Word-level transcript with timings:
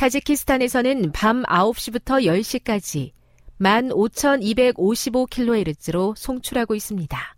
타지키스탄에서는 0.00 1.12
밤 1.12 1.42
9시부터 1.42 2.24
10시까지 2.24 3.12
15,255kHz로 3.60 6.16
송출하고 6.16 6.74
있습니다. 6.74 7.36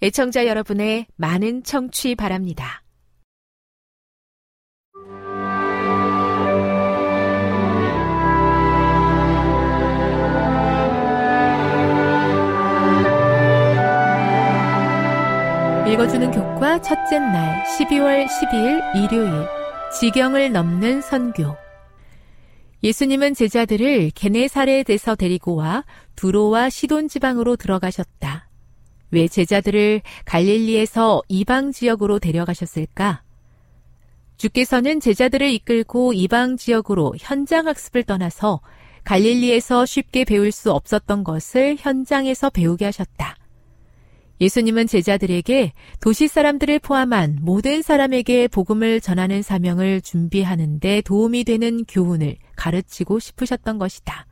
애청자 0.00 0.46
여러분의 0.46 1.04
많은 1.16 1.64
청취 1.64 2.14
바랍니다. 2.14 2.82
읽어주는 15.86 16.30
교과 16.30 16.80
첫째 16.80 17.18
날 17.18 17.62
12월 17.64 18.26
12일 18.26 18.80
일요일 18.96 19.46
지경을 20.00 20.52
넘는 20.52 21.02
선교 21.02 21.65
예수님은 22.82 23.34
제자들을 23.34 24.10
게네사렛에서 24.14 25.16
데리고 25.16 25.56
와 25.56 25.84
두로와 26.14 26.70
시돈 26.70 27.08
지방으로 27.08 27.56
들어가셨다. 27.56 28.48
왜 29.10 29.28
제자들을 29.28 30.02
갈릴리에서 30.24 31.22
이방 31.28 31.72
지역으로 31.72 32.18
데려가셨을까? 32.18 33.22
주께서는 34.36 35.00
제자들을 35.00 35.50
이끌고 35.50 36.12
이방 36.12 36.56
지역으로 36.56 37.14
현장 37.18 37.66
학습을 37.66 38.02
떠나서 38.04 38.60
갈릴리에서 39.04 39.86
쉽게 39.86 40.24
배울 40.24 40.52
수 40.52 40.72
없었던 40.72 41.24
것을 41.24 41.76
현장에서 41.78 42.50
배우게 42.50 42.84
하셨다. 42.84 43.36
예수님은 44.40 44.86
제자들에게 44.86 45.72
도시 46.00 46.28
사람들을 46.28 46.78
포함한 46.80 47.38
모든 47.40 47.82
사람에게 47.82 48.48
복음을 48.48 49.00
전하는 49.00 49.42
사명을 49.42 50.02
준비하는데 50.02 51.00
도움이 51.02 51.44
되는 51.44 51.84
교훈을 51.84 52.36
가르치고 52.56 53.18
싶으셨던 53.18 53.78
것이다. 53.78 54.26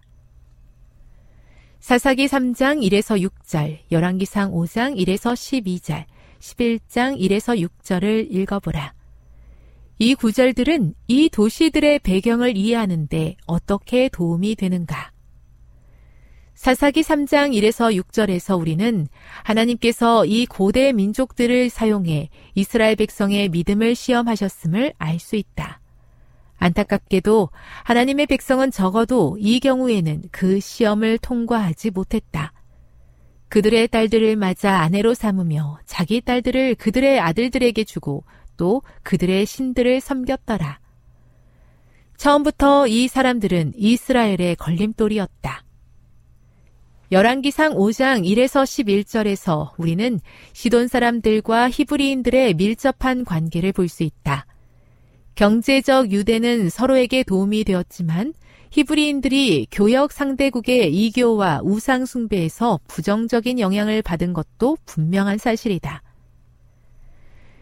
사사기 1.81 2.27
3장 2.27 2.81
1에서 2.81 3.21
6절, 3.21 3.79
열왕기상 3.93 4.53
5장 4.53 4.97
1에서 4.97 5.35
12절, 5.35 6.05
11장 6.39 7.19
1에서 7.19 7.69
6절을 7.69 8.27
읽어보라. 8.31 8.95
이 9.99 10.15
구절들은 10.15 10.95
이 11.09 11.29
도시들의 11.29 12.01
배경을 12.01 12.57
이해하는데 12.57 13.37
어떻게 13.47 14.09
도움이 14.09 14.57
되는가? 14.57 15.14
사사기 16.55 17.03
3장 17.03 17.53
1에서 17.53 18.01
6절에서 18.01 18.59
우리는 18.59 19.09
하나님께서 19.43 20.25
이 20.25 20.47
고대 20.47 20.93
민족들을 20.93 21.69
사용해 21.69 22.31
이스라엘 22.55 22.97
백성의 22.97 23.49
믿음을 23.49 23.95
시험하셨음을 23.95 24.95
알 24.99 25.19
수 25.19 25.37
있다. 25.37 25.81
안타깝게도 26.57 27.51
하나님의 27.83 28.27
백성은 28.27 28.71
적어도 28.71 29.37
이 29.41 29.61
경우에는 29.61 30.23
그 30.31 30.61
시험을 30.61 31.19
통과하지 31.19 31.91
못했다. 31.91 32.53
그들의 33.49 33.89
딸들을 33.89 34.37
맞아 34.37 34.79
아내로 34.79 35.15
삼으며 35.15 35.79
자기 35.85 36.21
딸들을 36.21 36.77
그들의 36.77 37.21
아들들에게 37.21 37.85
주고 37.85 38.25
또 38.57 38.83
그들의 39.03 39.45
신들을 39.45 40.01
섬겼더라. 40.01 40.79
처음부터 42.17 42.87
이 42.87 43.09
사람들은 43.09 43.73
이스라엘의 43.77 44.57
걸림돌이었다. 44.57 45.64
열왕기상 47.15 47.75
5장 47.75 48.25
1에서 48.25 48.65
11절에서 48.65 49.71
우리는 49.77 50.19
시돈 50.53 50.89
사람들과 50.89 51.71
히브리인들의 51.71 52.55
밀접한 52.55 53.25
관계를 53.25 53.71
볼 53.71 53.89
수 53.89 54.03
있다. 54.03 54.47
경제적 55.37 56.11
유대는 56.11 56.71
서로에게 56.71 57.23
도움이 57.23 57.63
되었지만 57.63 58.35
히브리인들이 58.73 59.69
교역 59.71 60.11
상대국의 60.11 60.93
이교와 60.93 61.61
우상 61.63 62.05
숭배에서 62.05 62.81
부정적인 62.89 63.61
영향을 63.61 64.03
받은 64.03 64.33
것도 64.33 64.77
분명한 64.85 65.39
사실이다. 65.39 66.03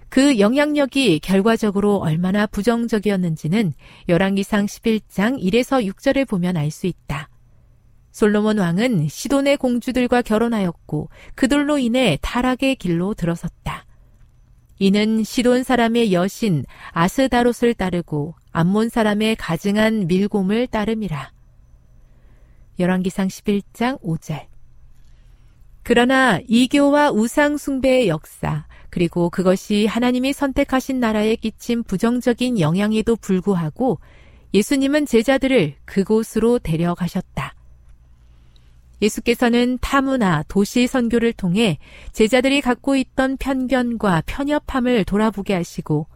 그 0.08 0.38
영향력이 0.38 1.18
결과적으로 1.18 1.96
얼마나 1.98 2.46
부정적이었는지는 2.46 3.74
열왕기상 4.08 4.64
11장 4.64 5.38
1에서 5.42 5.86
6절을 5.86 6.26
보면 6.26 6.56
알 6.56 6.70
수 6.70 6.86
있다. 6.86 7.28
솔로몬 8.12 8.58
왕은 8.58 9.08
시돈의 9.08 9.56
공주들과 9.56 10.22
결혼하였고 10.22 11.08
그들로 11.34 11.78
인해 11.78 12.18
타락의 12.20 12.76
길로 12.76 13.14
들어섰다. 13.14 13.86
이는 14.78 15.24
시돈 15.24 15.62
사람의 15.62 16.12
여신 16.12 16.64
아스다롯을 16.90 17.74
따르고 17.74 18.34
암몬 18.52 18.90
사람의 18.90 19.36
가증한 19.36 20.06
밀곰을 20.06 20.66
따름이라. 20.66 21.32
열왕기상 22.78 23.28
11장 23.28 24.00
5절. 24.02 24.46
그러나 25.82 26.38
이교와 26.46 27.10
우상 27.10 27.56
숭배의 27.56 28.08
역사, 28.08 28.66
그리고 28.90 29.30
그것이 29.30 29.86
하나님이 29.86 30.32
선택하신 30.32 31.00
나라에 31.00 31.36
끼친 31.36 31.82
부정적인 31.82 32.60
영향에도 32.60 33.16
불구하고 33.16 33.98
예수님은 34.52 35.06
제자들을 35.06 35.76
그곳으로 35.86 36.58
데려가셨다. 36.58 37.54
예수께서는 39.02 39.78
타무나 39.80 40.44
도시 40.48 40.86
선교를 40.86 41.32
통해 41.32 41.78
제자들이 42.12 42.60
갖고 42.60 42.96
있던 42.96 43.36
편견과 43.36 44.22
편협함을 44.26 45.04
돌아보게 45.04 45.54
하시고 45.54 46.06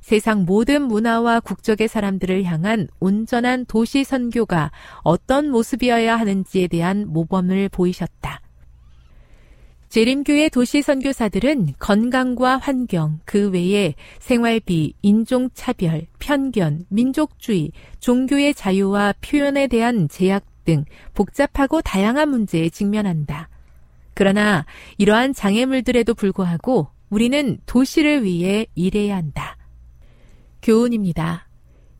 세상 0.00 0.44
모든 0.44 0.82
문화와 0.82 1.40
국적의 1.40 1.88
사람들을 1.88 2.44
향한 2.44 2.86
온전한 3.00 3.66
도시 3.66 4.04
선교가 4.04 4.70
어떤 5.02 5.50
모습이어야 5.50 6.16
하는지에 6.16 6.68
대한 6.68 7.06
모범을 7.08 7.68
보이셨다. 7.70 8.40
재림교의 9.88 10.50
도시 10.50 10.82
선교사들은 10.82 11.74
건강과 11.78 12.58
환경, 12.58 13.18
그 13.24 13.50
외에 13.50 13.94
생활비, 14.20 14.94
인종차별, 15.02 16.06
편견, 16.18 16.86
민족주의, 16.88 17.72
종교의 17.98 18.54
자유와 18.54 19.14
표현에 19.20 19.66
대한 19.66 20.08
제약 20.08 20.44
등 20.66 20.84
복잡하고 21.14 21.80
다양한 21.80 22.28
문제에 22.28 22.68
직면한다. 22.68 23.48
그러나 24.12 24.66
이러한 24.98 25.32
장애물들에도 25.32 26.12
불구하고 26.12 26.88
우리는 27.08 27.58
도시를 27.64 28.24
위해 28.24 28.66
일해야 28.74 29.16
한다. 29.16 29.56
교훈입니다. 30.60 31.48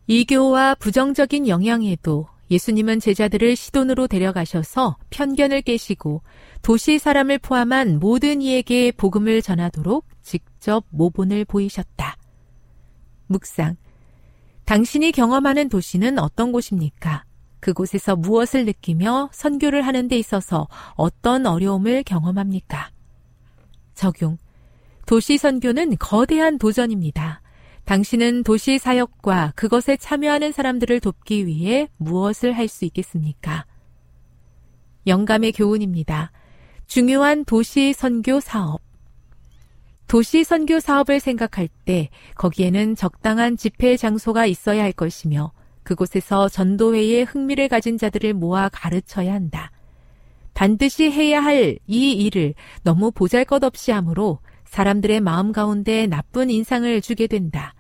이교와 0.09 0.75
부정적인 0.77 1.49
영향에도 1.49 2.27
예수님은 2.51 3.01
제자들을 3.01 3.57
시돈으로 3.57 4.07
데려가셔서 4.07 4.97
편견을 5.11 5.63
깨시고 5.63 6.23
도시 6.63 6.99
사람을 6.99 7.39
포함한 7.39 7.99
모든 7.99 8.41
이에게 8.41 8.93
복음을 8.93 9.43
전하도록 9.43 10.05
직접 10.23 10.85
모본을 10.91 11.45
보이셨다. 11.45 12.17
묵상. 13.27 13.77
당신이 14.65 15.13
경험하는 15.13 15.69
도시는 15.69 16.19
어떤 16.19 16.51
곳입니까? 16.51 17.26
그곳에서 17.67 18.15
무엇을 18.15 18.65
느끼며 18.65 19.31
선교를 19.33 19.83
하는 19.83 20.07
데 20.07 20.17
있어서 20.17 20.69
어떤 20.95 21.47
어려움을 21.47 22.05
경험합니까? 22.05 22.93
적용. 23.93 24.39
도시 25.05 25.37
선교는 25.37 25.97
거대한 25.99 26.59
도전입니다. 26.59 27.43
당신은 27.85 28.45
도시 28.45 28.79
사역과 28.79 29.55
그것에 29.57 29.97
참여하는 29.97 30.53
사람들을 30.53 31.01
돕기 31.01 31.45
위해 31.47 31.89
무엇을 31.97 32.53
할 32.53 32.69
수 32.69 32.85
있겠습니까? 32.85 33.67
영감의 35.09 35.51
교훈입니다. 35.51 36.31
중요한 36.87 37.45
도시 37.45 37.93
선교 37.93 38.39
사업. 38.39 38.81
도시 40.07 40.45
선교 40.45 40.79
사업을 40.79 41.19
생각할 41.19 41.69
때 41.85 42.11
거기에는 42.37 42.95
적당한 42.95 43.57
집회 43.57 43.97
장소가 43.97 44.47
있어야 44.47 44.85
할 44.85 44.93
것이며 44.93 45.51
그곳에서 45.87 46.49
전도회에 46.49 47.23
흥미를 47.23 47.69
가진 47.69 47.97
자들을 47.97 48.35
모아 48.35 48.69
가르쳐야 48.69 49.33
한다. 49.33 49.71
반드시 50.53 51.11
해야 51.11 51.41
할 51.43 51.79
이 51.87 52.13
일을 52.13 52.55
너무 52.83 53.13
보잘 53.13 53.45
것 53.45 53.63
없이 53.63 53.93
하므로 53.93 54.41
사람들의 54.65 55.21
마음 55.21 55.53
가운데 55.53 56.07
나쁜 56.07 56.51
인상을 56.51 57.01
주게 57.01 57.27
된다. 57.29 57.75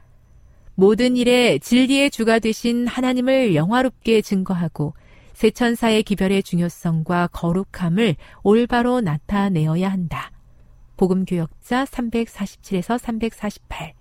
모든 0.76 1.17
일에 1.17 1.58
진리의 1.58 2.11
주가 2.11 2.38
되신 2.38 2.87
하나님을 2.87 3.55
영화롭게 3.55 4.23
증거하고 4.23 4.94
세천사의 5.32 6.05
기별의 6.05 6.43
중요성과 6.44 7.29
거룩함을 7.32 8.17
올바로 8.43 9.00
나타내어야 9.00 9.91
한다. 9.91 10.31
복음교역자 10.97 11.87
347에서 11.87 12.99
348 12.99 13.95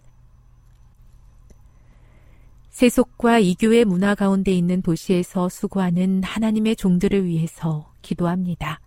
세속과 2.75 3.39
이교의 3.39 3.85
문화 3.85 4.15
가운데 4.15 4.51
있는 4.51 4.81
도시에서 4.81 5.47
수고하는 5.47 6.21
하나님의 6.23 6.75
종들을 6.75 7.23
위해서 7.23 7.89
기도합니다. 8.01 8.81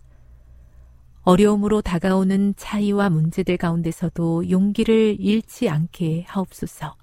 어려움으로 1.23 1.81
다가오는 1.81 2.53
차이와 2.55 3.09
문제들 3.09 3.57
가운데서도 3.57 4.51
용기를 4.51 5.17
잃지 5.19 5.69
않게 5.69 6.25
하옵소서. 6.27 6.95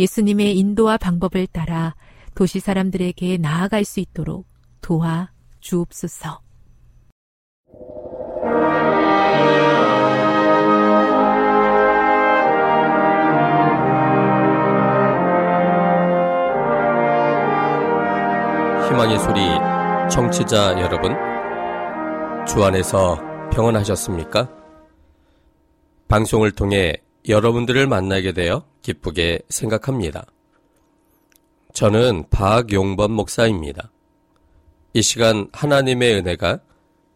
예수님의 0.00 0.58
인도와 0.58 0.96
방법을 0.96 1.46
따라 1.46 1.94
도시 2.34 2.58
사람들에게 2.58 3.36
나아갈 3.36 3.84
수 3.84 4.00
있도록 4.00 4.48
도와 4.80 5.30
주옵소서. 5.60 6.40
희망의 18.88 19.18
소리 19.18 19.40
청취자 20.10 20.80
여러분, 20.80 21.12
주 22.46 22.64
안에서 22.64 23.20
평안하셨습니까? 23.52 24.50
방송을 26.08 26.52
통해 26.52 26.94
여러분들을 27.28 27.86
만나게 27.86 28.32
되어 28.32 28.64
기쁘게 28.80 29.40
생각합니다. 29.50 30.24
저는 31.74 32.30
박용범 32.30 33.12
목사입니다. 33.12 33.90
이 34.94 35.02
시간 35.02 35.48
하나님의 35.52 36.14
은혜가 36.14 36.60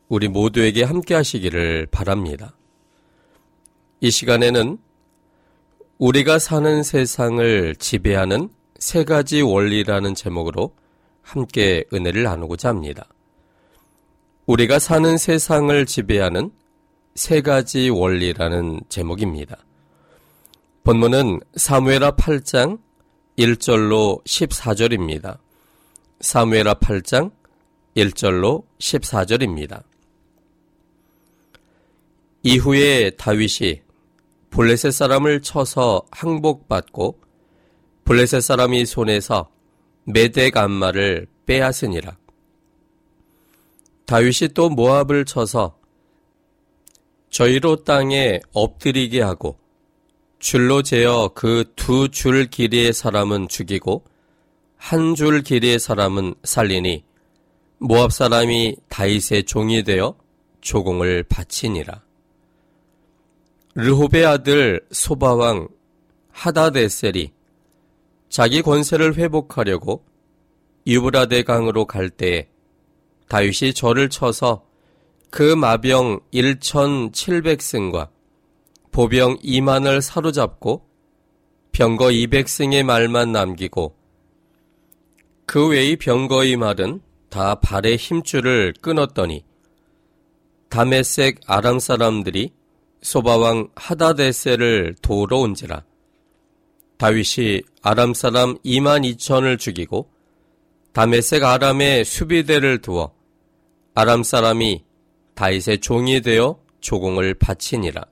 우리 0.09 0.29
모두에게 0.29 0.83
함께 0.83 1.15
하시기를 1.15 1.87
바랍니다. 1.91 2.55
이 4.01 4.11
시간에는 4.11 4.77
우리가 5.97 6.39
사는 6.39 6.83
세상을 6.83 7.77
지배하는 7.77 8.51
세 8.79 9.05
가지 9.05 9.41
원리라는 9.41 10.15
제목으로 10.15 10.75
함께 11.23 11.85
은혜를 11.93 12.25
나누고자 12.25 12.69
합니다. 12.69 13.07
우리가 14.47 14.79
사는 14.79 15.17
세상을 15.17 15.87
지배하는 15.87 16.51
세 17.15 17.41
가지 17.41 17.91
원리라는 17.91 18.81
제목입니다. 18.89 19.57
본문은 20.85 21.41
사무에라 21.55 22.13
8장 22.13 22.81
1절로 23.39 24.25
14절입니다. 24.25 25.39
사무에라 26.21 26.75
8장 26.75 27.31
1절로 27.97 28.65
14절입니다. 28.79 29.83
이후에 32.43 33.11
다윗이 33.11 33.83
블레셋 34.51 34.93
사람을 34.93 35.43
쳐서 35.43 36.03
항복받고 36.11 37.21
블레셋 38.05 38.43
사람이 38.43 38.85
손에서 38.87 39.49
메덱 40.04 40.56
안마를 40.56 41.26
빼앗으니라. 41.46 42.16
다윗이 44.06 44.50
또 44.54 44.69
모압을 44.69 45.25
쳐서 45.25 45.78
저희로 47.31 47.84
땅에 47.84 48.40
엎드리게 48.52 49.22
하고 49.22 49.58
줄로 50.38 50.82
재어 50.82 51.28
그 51.34 51.64
두 51.76 52.09
줄 52.09 52.47
길이의 52.47 52.92
사람은 52.92 53.49
죽이고 53.49 54.04
한 54.76 55.14
줄 55.14 55.42
길이의 55.42 55.78
사람은 55.78 56.35
살리니 56.42 57.04
모압 57.78 58.12
사람이 58.12 58.76
다윗의 58.88 59.44
종이 59.44 59.82
되어 59.85 60.16
조공을 60.61 61.25
바치니라. 61.25 62.02
르홉의 63.75 64.26
아들 64.26 64.80
소바왕 64.90 65.68
하다데셀이 66.30 67.32
자기 68.33 68.62
권세를 68.62 69.17
회복하려고 69.17 70.07
유브라데 70.87 71.43
강으로 71.43 71.85
갈 71.85 72.09
때에 72.09 72.49
다윗이 73.29 73.75
저를 73.75 74.09
쳐서 74.09 74.65
그 75.29 75.55
마병 75.55 76.21
1,700승과 76.33 78.09
보병 78.91 79.37
2만을 79.41 80.01
사로잡고 80.01 80.89
병거 81.73 82.07
200승의 82.07 82.85
말만 82.85 83.33
남기고 83.33 83.95
그 85.45 85.69
외의 85.69 85.97
병거의 85.97 86.57
말은 86.57 87.03
다 87.29 87.57
발의 87.57 87.99
힘줄을 87.99 88.73
끊었더니 88.81 89.45
다메색 90.71 91.41
아람 91.47 91.79
사람들이 91.79 92.51
소바왕 93.03 93.69
하다데세를 93.75 94.97
도우러 95.03 95.37
온지라 95.37 95.85
다윗이 96.99 97.62
아람 97.82 98.14
사람 98.14 98.56
2만 98.58 99.04
2천을 99.16 99.58
죽이고 99.58 100.11
다메색 100.92 101.42
아람의 101.42 102.04
수비대를 102.04 102.82
두어 102.82 103.12
아람 103.94 104.22
사람이 104.22 104.84
다윗의 105.34 105.80
종이 105.80 106.20
되어 106.20 106.61
조공을 106.80 107.34
바치니라. 107.34 108.04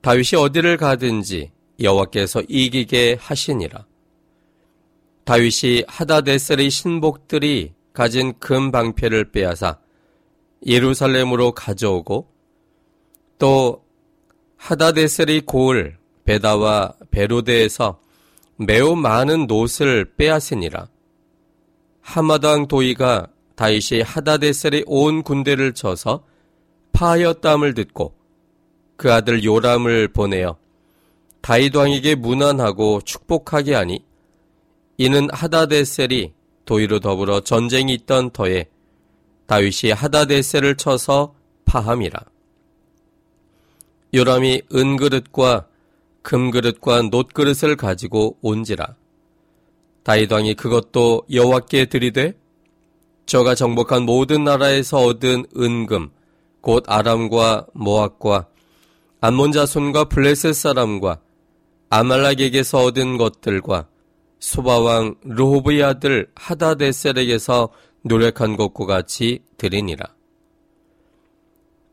다윗이 0.00 0.40
어디를 0.40 0.76
가든지 0.76 1.52
여호와께서 1.80 2.42
이기게 2.48 3.18
하시니라. 3.20 3.86
다윗이 5.24 5.84
하다데셀의 5.86 6.70
신복들이 6.70 7.74
가진 7.92 8.38
금 8.38 8.70
방패를 8.70 9.30
빼앗아 9.30 9.78
예루살렘으로 10.66 11.52
가져오고 11.52 12.32
또 13.38 13.84
하다데셀의 14.56 15.42
고을 15.42 15.97
베다와 16.28 16.92
베로데에서 17.10 18.00
매우 18.56 18.94
많은 18.96 19.46
노을 19.46 20.12
빼앗으니라. 20.18 20.88
하마당 22.02 22.68
도이가 22.68 23.28
다윗이 23.54 24.02
하다데셀의 24.02 24.84
온 24.86 25.22
군대를 25.22 25.72
쳐서 25.72 26.24
파하였담을 26.92 27.72
듣고 27.72 28.14
그 28.96 29.10
아들 29.10 29.42
요람을 29.42 30.08
보내어 30.08 30.58
다윗 31.40 31.74
왕에게 31.74 32.16
무난하고 32.16 33.00
축복하게 33.06 33.74
하니 33.74 34.04
이는 34.98 35.28
하다데셀이 35.32 36.34
도이로 36.66 37.00
더불어 37.00 37.40
전쟁이 37.40 37.94
있던 37.94 38.32
터에 38.32 38.66
다윗이 39.46 39.92
하다데셀을 39.92 40.76
쳐서 40.76 41.34
파함이라. 41.64 42.20
요람이 44.12 44.62
은그릇과 44.74 45.67
금그릇과 46.28 47.08
놋그릇을 47.10 47.76
가지고 47.76 48.36
온지라. 48.42 48.96
다윗 50.02 50.30
왕이 50.30 50.56
그것도 50.56 51.22
여호와께 51.32 51.86
드리되 51.86 52.38
저가 53.24 53.54
정복한 53.54 54.02
모든 54.02 54.44
나라에서 54.44 54.98
얻은 54.98 55.46
은금 55.56 56.10
곧 56.60 56.84
아람과 56.86 57.68
모압과 57.72 58.46
암몬 59.22 59.52
자손과 59.52 60.04
블레셋 60.10 60.54
사람과 60.54 61.18
아말락에게서 61.88 62.84
얻은 62.84 63.16
것들과 63.16 63.88
소바왕 64.38 65.14
르호브의 65.24 65.82
아들 65.82 66.30
하다데셀에게서 66.34 67.70
노력한 68.02 68.56
것과 68.58 68.84
같이 68.84 69.40
드리니라. 69.56 70.17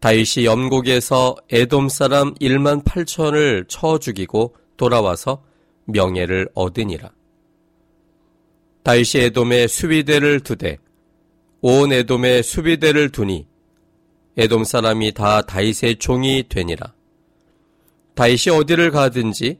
다윗이 0.06 0.46
염곡에서 0.46 1.36
에돔 1.50 1.90
사람 1.90 2.36
1만 2.36 2.84
8천을 2.84 3.68
쳐 3.68 3.98
죽이고 3.98 4.56
돌아와서 4.78 5.44
명예를 5.86 6.48
얻으니라. 6.54 7.10
다윗이 8.84 9.24
에돔에 9.24 9.66
수비대를 9.66 10.42
두되 10.42 10.78
온 11.62 11.92
에돔에 11.92 12.44
수비대를 12.44 13.10
두니 13.10 13.48
에돔 14.38 14.64
사람이 14.64 15.14
다 15.14 15.42
다윗의 15.42 15.96
종이 15.96 16.44
되니라. 16.48 16.94
다윗이 18.14 18.56
어디를 18.56 18.92
가든지 18.92 19.60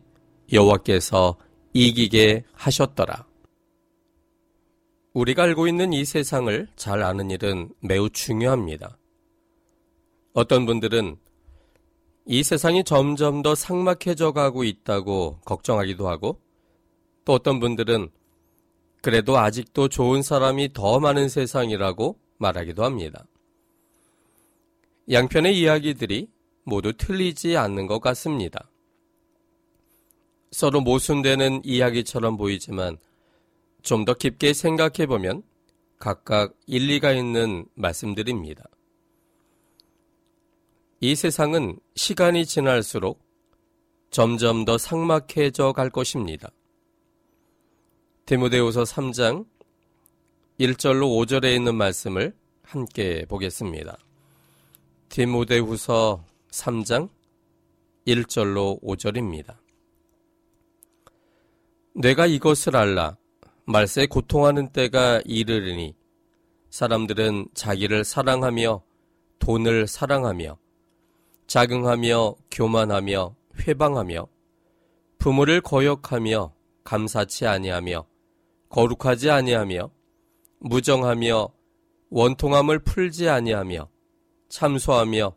여호와께서 0.54 1.38
이기게 1.74 2.44
하셨더라. 2.54 3.26
우리가 5.14 5.42
알고 5.42 5.68
있는 5.68 5.92
이 5.92 6.06
세상을 6.06 6.68
잘 6.76 7.02
아는 7.02 7.32
일은 7.32 7.72
매우 7.80 8.12
중요합니다. 8.12 9.00
어떤 10.36 10.66
분들은 10.66 11.16
이 12.26 12.44
세상이 12.44 12.84
점점 12.84 13.42
더 13.42 13.56
삭막해져 13.56 14.34
가고 14.34 14.66
있다고 14.66 15.40
걱정하기도 15.46 16.10
하고 16.10 16.42
또 17.24 17.32
어떤 17.32 17.62
분들은 17.62 18.10
그래도 19.02 19.38
아직도 19.38 19.88
좋은 19.88 20.22
사람이 20.22 20.74
더 20.74 21.00
많은 21.00 21.30
세상이라고 21.30 22.20
말하기도 22.38 22.84
합니다. 22.84 23.26
양편의 25.10 25.58
이야기들이 25.58 26.28
모두 26.66 26.92
틀리지 26.92 27.56
않는 27.56 27.88
것 27.88 28.02
같습니다. 28.02 28.70
서로 30.52 30.82
모순되는 30.82 31.62
이야기처럼 31.64 32.36
보이지만 32.36 32.98
좀 33.84 34.04
더 34.04 34.16
깊게 34.16 34.52
생각해 34.52 35.06
보면 35.08 35.44
각각 35.98 36.58
일리가 36.68 37.14
있는 37.14 37.68
말씀들입니다. 37.76 38.66
이 41.06 41.14
세상은 41.14 41.78
시간이 41.96 42.48
지날수록 42.48 43.24
점점 44.10 44.66
더 44.66 44.80
삭막해져 44.80 45.72
갈 45.72 45.92
것입니다. 45.92 46.50
디모데후서 48.26 48.82
3장 48.82 49.46
1절로 50.60 51.04
5절에 51.16 51.56
있는 51.56 51.76
말씀을 51.76 52.36
함께 52.64 53.24
보겠습니다. 53.30 54.00
디모데후서 55.10 56.26
3장 56.50 57.10
1절로 58.08 58.82
5절입니다. 58.82 59.58
내가 61.94 62.26
이것을 62.26 62.76
알라 62.76 63.16
말세 63.66 64.08
고통하는 64.08 64.70
때가 64.70 65.22
이르리니 65.24 65.94
사람들은 66.72 67.50
자기를 67.54 68.04
사랑하며 68.04 68.82
돈을 69.38 69.86
사랑하며 69.86 70.65
자긍하며 71.48 72.36
교만하며 72.52 73.36
회방하며 73.60 74.28
부모를 75.18 75.62
거역하며 75.62 76.54
감사치 76.84 77.48
아니하며 77.48 78.06
거룩하지 78.70 79.32
아니하며 79.32 79.90
무정하며 80.60 81.50
원통함을 82.10 82.80
풀지 82.80 83.30
아니하며 83.30 83.90
참소하며 84.50 85.36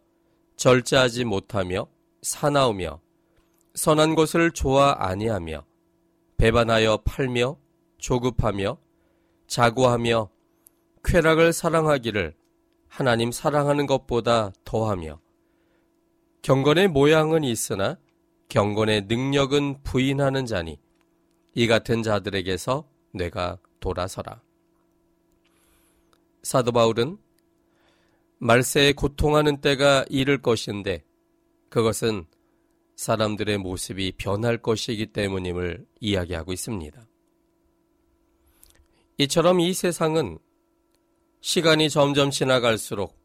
절제하지 0.56 1.24
못하며 1.24 1.86
사나우며 2.22 3.00
선한 3.74 4.14
것을 4.14 4.50
좋아 4.50 4.96
아니하며 4.98 5.64
배반하여 6.36 6.98
팔며 7.04 7.56
조급하며 7.98 8.78
자고하며 9.46 10.30
쾌락을 11.04 11.52
사랑하기를 11.52 12.34
하나님 12.88 13.30
사랑하는 13.30 13.86
것보다 13.86 14.52
더하며 14.64 15.20
경건의 16.42 16.88
모양은 16.88 17.44
있으나 17.44 17.98
경건의 18.48 19.02
능력은 19.02 19.82
부인하는 19.82 20.46
자니 20.46 20.78
이 21.54 21.66
같은 21.66 22.02
자들에게서 22.02 22.88
내가 23.12 23.58
돌아서라. 23.80 24.40
사도 26.42 26.72
바울은 26.72 27.18
말세에 28.38 28.92
고통하는 28.92 29.60
때가 29.60 30.04
이를 30.08 30.40
것인데 30.40 31.04
그것은 31.68 32.26
사람들의 32.96 33.58
모습이 33.58 34.12
변할 34.16 34.58
것이기 34.58 35.06
때문임을 35.06 35.86
이야기하고 36.00 36.52
있습니다. 36.52 37.06
이처럼 39.18 39.60
이 39.60 39.72
세상은 39.72 40.38
시간이 41.40 41.90
점점 41.90 42.30
지나갈수록 42.30 43.16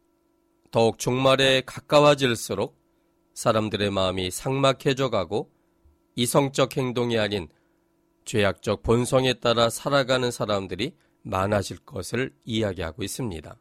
더욱 0.71 0.97
종말에 0.97 1.61
가까워질수록 1.65 2.82
사람들의 3.33 3.91
마음이 3.91 4.31
상막해져 4.31 5.09
가고 5.09 5.51
이성적 6.15 6.77
행동이 6.77 7.17
아닌 7.17 7.47
죄악적 8.25 8.83
본성에 8.83 9.33
따라 9.33 9.69
살아가는 9.69 10.29
사람들이 10.31 10.95
많아질 11.23 11.79
것을 11.79 12.33
이야기하고 12.45 13.03
있습니다. 13.03 13.57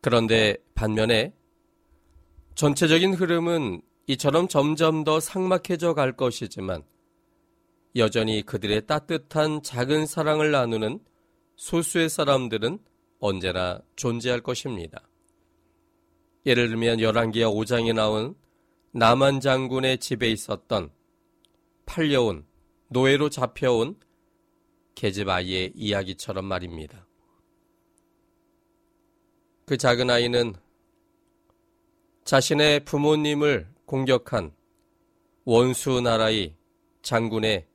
그런데 0.00 0.56
반면에 0.74 1.32
전체적인 2.54 3.14
흐름은 3.14 3.82
이처럼 4.06 4.48
점점 4.48 5.02
더 5.02 5.18
상막해져 5.18 5.94
갈 5.94 6.12
것이지만 6.12 6.84
여전히 7.96 8.42
그들의 8.42 8.86
따뜻한 8.86 9.62
작은 9.62 10.06
사랑을 10.06 10.50
나누는 10.50 11.00
소수의 11.56 12.08
사람들은 12.08 12.80
언제나 13.20 13.80
존재할 13.96 14.40
것입니다. 14.40 15.00
예를 16.46 16.68
들면 16.68 17.00
열왕기야 17.00 17.46
5장에 17.46 17.94
나온 17.94 18.34
남한 18.92 19.40
장군의 19.40 19.98
집에 19.98 20.30
있었던 20.30 20.90
팔려온 21.86 22.46
노예로 22.88 23.30
잡혀온 23.30 23.98
계집 24.94 25.28
아이의 25.28 25.72
이야기처럼 25.74 26.44
말입니다. 26.44 27.06
그 29.66 29.76
작은 29.76 30.10
아이는 30.10 30.54
자신의 32.24 32.84
부모님을 32.84 33.66
공격한 33.86 34.52
원수 35.44 36.00
나라의 36.00 36.54
장군의 37.02 37.66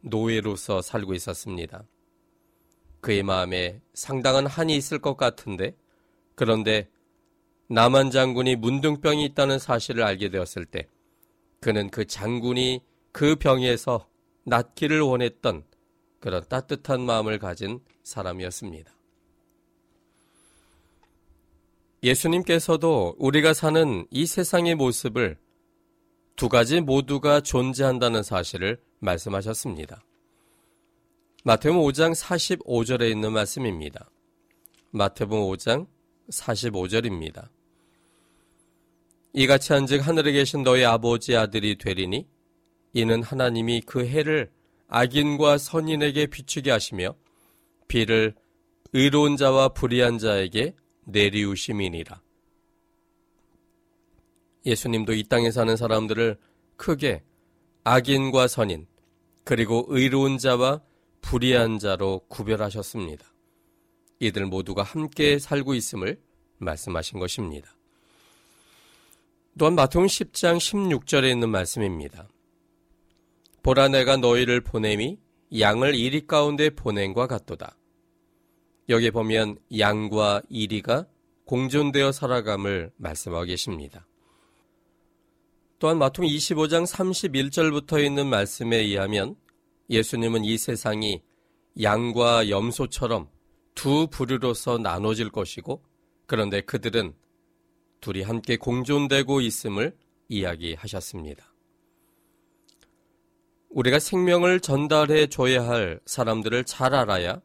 노예로서 0.00 0.82
살고 0.82 1.14
있었습니다. 1.14 1.84
그의 3.00 3.22
마음에 3.22 3.80
상당한 3.92 4.46
한이 4.46 4.76
있을 4.76 4.98
것 4.98 5.16
같은데 5.16 5.76
그런데 6.34 6.88
남한 7.68 8.10
장군이 8.10 8.56
문둥병이 8.56 9.24
있다는 9.26 9.58
사실을 9.58 10.04
알게 10.04 10.30
되었을 10.30 10.66
때 10.66 10.88
그는 11.60 11.90
그 11.90 12.04
장군이 12.04 12.82
그 13.12 13.36
병에서 13.36 14.08
낫기를 14.44 15.00
원했던 15.00 15.64
그런 16.20 16.44
따뜻한 16.48 17.00
마음을 17.00 17.38
가진 17.38 17.80
사람이었습니다. 18.02 18.92
예수님께서도 22.02 23.16
우리가 23.18 23.54
사는 23.54 24.06
이 24.10 24.26
세상의 24.26 24.74
모습을 24.74 25.38
두 26.36 26.48
가지 26.48 26.80
모두가 26.80 27.40
존재한다는 27.40 28.22
사실을 28.22 28.78
말씀하셨습니다. 28.98 30.04
마태복음 31.44 31.80
5장 31.82 32.14
45절에 32.14 33.10
있는 33.10 33.32
말씀입니다. 33.32 34.10
마태복음 34.90 35.54
5장 35.54 35.86
45절입니다. 36.30 37.48
이같이 39.32 39.72
한즉 39.72 40.06
하늘에 40.06 40.32
계신 40.32 40.62
너희 40.62 40.84
아버지 40.84 41.36
아들이 41.36 41.76
되리니 41.76 42.26
이는 42.92 43.22
하나님이 43.22 43.82
그 43.82 44.06
해를 44.06 44.50
악인과 44.88 45.58
선인에게 45.58 46.26
비추게 46.26 46.70
하시며 46.70 47.16
비를 47.88 48.34
의로운 48.92 49.36
자와 49.36 49.70
불의한 49.70 50.18
자에게 50.18 50.76
내리우심이니라. 51.06 52.22
예수님도 54.64 55.12
이 55.14 55.24
땅에 55.24 55.50
사는 55.50 55.76
사람들을 55.76 56.38
크게 56.76 57.24
악인과 57.82 58.48
선인, 58.48 58.86
그리고 59.42 59.84
의로운 59.88 60.38
자와 60.38 60.80
불의한 61.20 61.78
자로 61.78 62.20
구별하셨습니다. 62.28 63.33
이들 64.24 64.46
모두가 64.46 64.82
함께 64.82 65.38
살고 65.38 65.74
있음을 65.74 66.20
말씀하신 66.58 67.18
것입니다. 67.18 67.76
또한 69.58 69.74
마태음 69.74 70.06
10장 70.06 70.56
16절에 70.56 71.30
있는 71.30 71.48
말씀입니다. 71.50 72.28
보라 73.62 73.88
내가 73.88 74.16
너희를 74.16 74.60
보냄이 74.60 75.18
양을 75.58 75.94
이리 75.94 76.26
가운데 76.26 76.70
보냄과 76.70 77.26
같도다. 77.26 77.76
여기 78.88 79.10
보면 79.10 79.58
양과 79.78 80.42
이리가 80.48 81.06
공존되어 81.46 82.12
살아감을 82.12 82.92
말씀하고 82.96 83.44
계십니다. 83.44 84.06
또한 85.78 85.98
마통 85.98 86.24
25장 86.26 86.86
31절부터 86.86 88.04
있는 88.04 88.26
말씀에 88.26 88.76
의하면 88.76 89.36
예수님은 89.90 90.44
이 90.44 90.56
세상이 90.56 91.22
양과 91.80 92.48
염소처럼 92.48 93.28
두 93.74 94.06
부류로서 94.08 94.78
나눠질 94.78 95.30
것이고 95.30 95.82
그런데 96.26 96.60
그들은 96.60 97.14
둘이 98.00 98.22
함께 98.22 98.56
공존되고 98.56 99.40
있음을 99.40 99.96
이야기하셨습니다. 100.28 101.52
우리가 103.70 103.98
생명을 103.98 104.60
전달해 104.60 105.26
줘야 105.26 105.66
할 105.66 106.00
사람들을 106.06 106.64
잘 106.64 106.94
알아야 106.94 107.40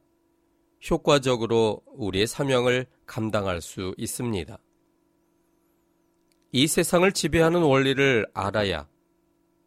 효과적으로 0.90 1.82
우리의 1.88 2.28
사명을 2.28 2.86
감당할 3.06 3.62
수 3.62 3.94
있습니다. 3.98 4.58
이 6.52 6.68
세상을 6.68 7.12
지배하는 7.12 7.62
원리를 7.62 8.28
알아야 8.34 8.88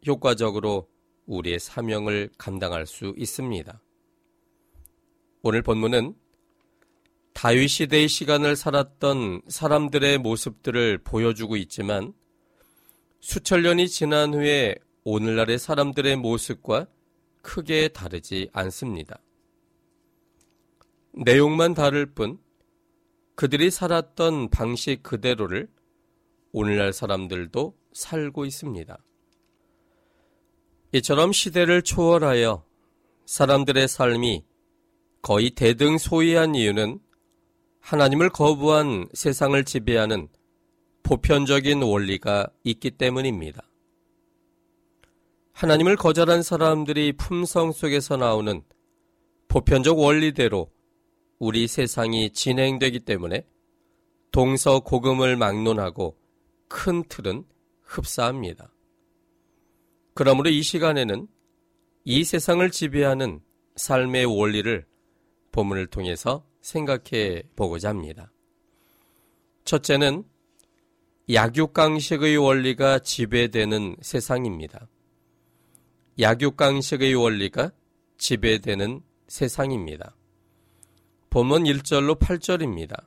효과적으로 0.07 0.89
우리의 1.25 1.59
사명을 1.59 2.29
감당할 2.37 2.85
수 2.85 3.13
있습니다. 3.17 3.81
오늘 5.41 5.61
본문은 5.61 6.15
다윗 7.33 7.67
시대의 7.67 8.07
시간을 8.07 8.55
살았던 8.55 9.41
사람들의 9.47 10.19
모습들을 10.19 10.99
보여주고 10.99 11.57
있지만 11.57 12.13
수천 13.19 13.63
년이 13.63 13.89
지난 13.89 14.33
후에 14.33 14.75
오늘날의 15.03 15.59
사람들의 15.59 16.15
모습과 16.17 16.87
크게 17.41 17.89
다르지 17.89 18.49
않습니다. 18.53 19.19
내용만 21.13 21.73
다를 21.73 22.05
뿐 22.05 22.39
그들이 23.35 23.71
살았던 23.71 24.49
방식 24.49 25.03
그대로를 25.03 25.67
오늘날 26.51 26.93
사람들도 26.93 27.75
살고 27.93 28.45
있습니다. 28.45 28.97
이처럼 30.93 31.31
시대를 31.31 31.81
초월하여 31.81 32.63
사람들의 33.25 33.87
삶이 33.87 34.45
거의 35.21 35.49
대등소이한 35.51 36.55
이유는 36.55 36.99
하나님을 37.83 38.29
거부한 38.29 39.09
세상을 39.13 39.61
지배하는 39.65 40.29
보편적인 41.03 41.83
원리가 41.83 42.47
있기 42.63 42.91
때문입니다. 42.91 43.61
하나님을 45.51 45.97
거절한 45.97 46.43
사람들이 46.43 47.11
품성 47.11 47.73
속에서 47.73 48.15
나오는 48.15 48.63
보편적 49.49 49.99
원리대로 49.99 50.71
우리 51.39 51.67
세상이 51.67 52.31
진행되기 52.31 53.01
때문에 53.01 53.45
동서고금을 54.31 55.35
막론하고 55.35 56.17
큰 56.69 57.03
틀은 57.09 57.43
흡사합니다. 57.81 58.73
그러므로 60.13 60.49
이 60.49 60.61
시간에는 60.61 61.27
이 62.05 62.23
세상을 62.23 62.71
지배하는 62.71 63.41
삶의 63.75 64.23
원리를 64.23 64.85
본문을 65.51 65.87
통해서 65.87 66.45
생각해 66.63 67.43
보고자 67.55 67.89
합니다. 67.89 68.31
첫째는 69.65 70.23
약육강식의 71.31 72.37
원리가 72.37 72.99
지배되는 72.99 73.97
세상입니다. 74.01 74.87
약육강식의 76.19 77.13
원리가 77.15 77.71
지배되는 78.17 79.01
세상입니다. 79.27 80.15
본문 81.29 81.63
1절로 81.63 82.19
8절입니다. 82.19 83.03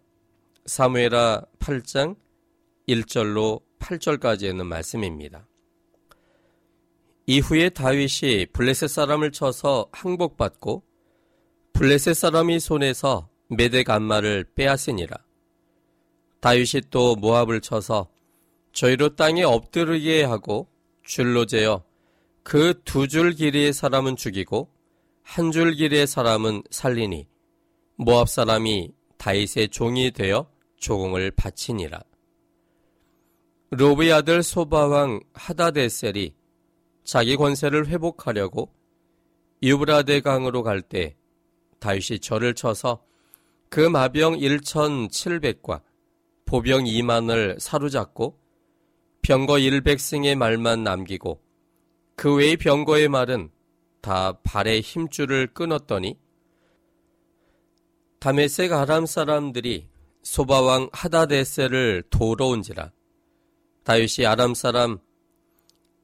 사무에라 0.67 1.45
8장 1.59 2.17
1절로 2.89 3.63
8절까지 3.79 4.45
있는 4.45 4.67
말씀입니다. 4.67 5.47
이후에 7.27 7.71
다윗이 7.71 8.47
블레셋 8.53 8.89
사람을 8.89 9.33
쳐서 9.33 9.89
항복받고 9.93 10.83
블레셋 11.73 12.15
사람이 12.15 12.61
손에서 12.61 13.29
메덱 13.49 13.91
안마를 13.91 14.45
빼앗으니라. 14.55 15.17
다윗이 16.41 16.83
또 16.91 17.17
모압을 17.17 17.61
쳐서 17.61 18.09
저희로 18.73 19.17
땅에 19.17 19.43
엎드르게 19.43 20.25
하고 20.25 20.69
줄로 21.05 21.47
재어 21.47 21.83
그 22.43 22.75
두 22.85 23.07
줄 23.09 23.33
길이의 23.33 23.73
사람은 23.73 24.17
죽이고 24.17 24.71
한 25.23 25.51
줄 25.51 25.75
길이의 25.75 26.07
사람은 26.07 26.63
살리니 26.71 27.27
모압 27.97 28.29
사람이 28.29 28.93
다윗의 29.17 29.71
종이 29.71 30.11
되어 30.11 30.49
조공을 30.79 31.33
바치니라. 31.33 32.01
로브의 33.71 34.13
아들 34.13 34.43
소바왕 34.43 35.21
하다데셀이 35.33 36.35
자기 37.03 37.37
권세를 37.37 37.89
회복하려고 37.89 38.73
유브라데 39.63 40.21
강으로 40.21 40.63
갈 40.63 40.83
때 40.83 41.17
다윗이 41.81 42.21
절을 42.21 42.55
쳐서 42.55 43.05
그 43.69 43.81
마병 43.81 44.39
1,700과 44.39 45.83
보병 46.45 46.85
2만을 46.85 47.59
사로잡고 47.59 48.39
병거 49.23 49.55
100승의 49.55 50.37
말만 50.37 50.85
남기고 50.85 51.43
그 52.15 52.35
외의 52.37 52.57
병거의 52.57 53.09
말은 53.09 53.51
다 54.01 54.39
발의 54.45 54.81
힘줄을 54.81 55.49
끊었더니 55.49 56.17
다메섹 58.21 58.73
아람 58.73 59.05
사람들이 59.05 59.89
소바왕 60.23 60.91
하다데셀을 60.93 62.05
도로 62.11 62.51
온지라 62.51 62.93
다윗이 63.85 64.27
아람 64.27 64.55
사람 64.55 64.99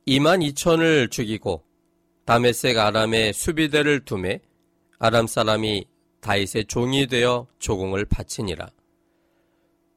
2만 0.07 0.53
2천을 0.53 1.11
죽이고 1.11 1.65
다메섹 2.25 2.79
아람의 2.79 3.33
수비대를 3.33 4.05
두매 4.05 4.41
아람 4.99 5.27
사람이 5.27 5.87
다윗의 6.23 6.67
종이 6.67 7.09
되어 7.09 7.49
조공을 7.59 8.05
바치니라. 8.05 8.71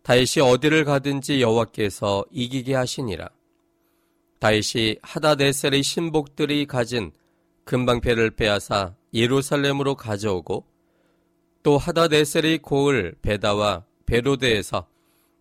다윗이 0.02 0.44
어디를 0.44 0.84
가든지 0.84 1.42
여호와께서 1.42 2.26
이기게 2.32 2.74
하시니라. 2.74 3.30
다윗이 4.40 4.98
하다데셀의 5.02 5.84
신복들이 5.84 6.66
가진 6.66 7.12
금방패를 7.64 8.32
빼앗아 8.32 8.96
예루살렘으로 9.14 9.96
가져오고 9.96 10.66
또 11.64 11.78
하다데셀의 11.78 12.60
고을 12.60 13.16
베다와 13.22 13.86
베로데에서 14.06 14.88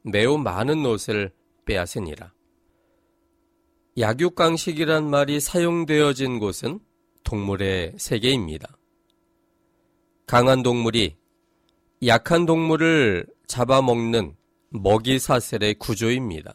매우 0.03 0.39
많은 0.39 0.85
옷을 0.85 1.33
빼앗으니라. 1.65 2.33
약육강식이란 3.99 5.09
말이 5.09 5.41
사용되어진 5.41 6.39
곳은 6.41 6.81
동물의 7.23 7.95
세계입니다. 7.97 8.77
강한 10.27 10.63
동물이 10.63 11.17
약한 12.07 12.47
동물을 12.47 13.27
잡아먹는 13.47 14.35
먹이 14.71 15.19
사슬의 15.19 15.75
구조입니다. 15.75 16.55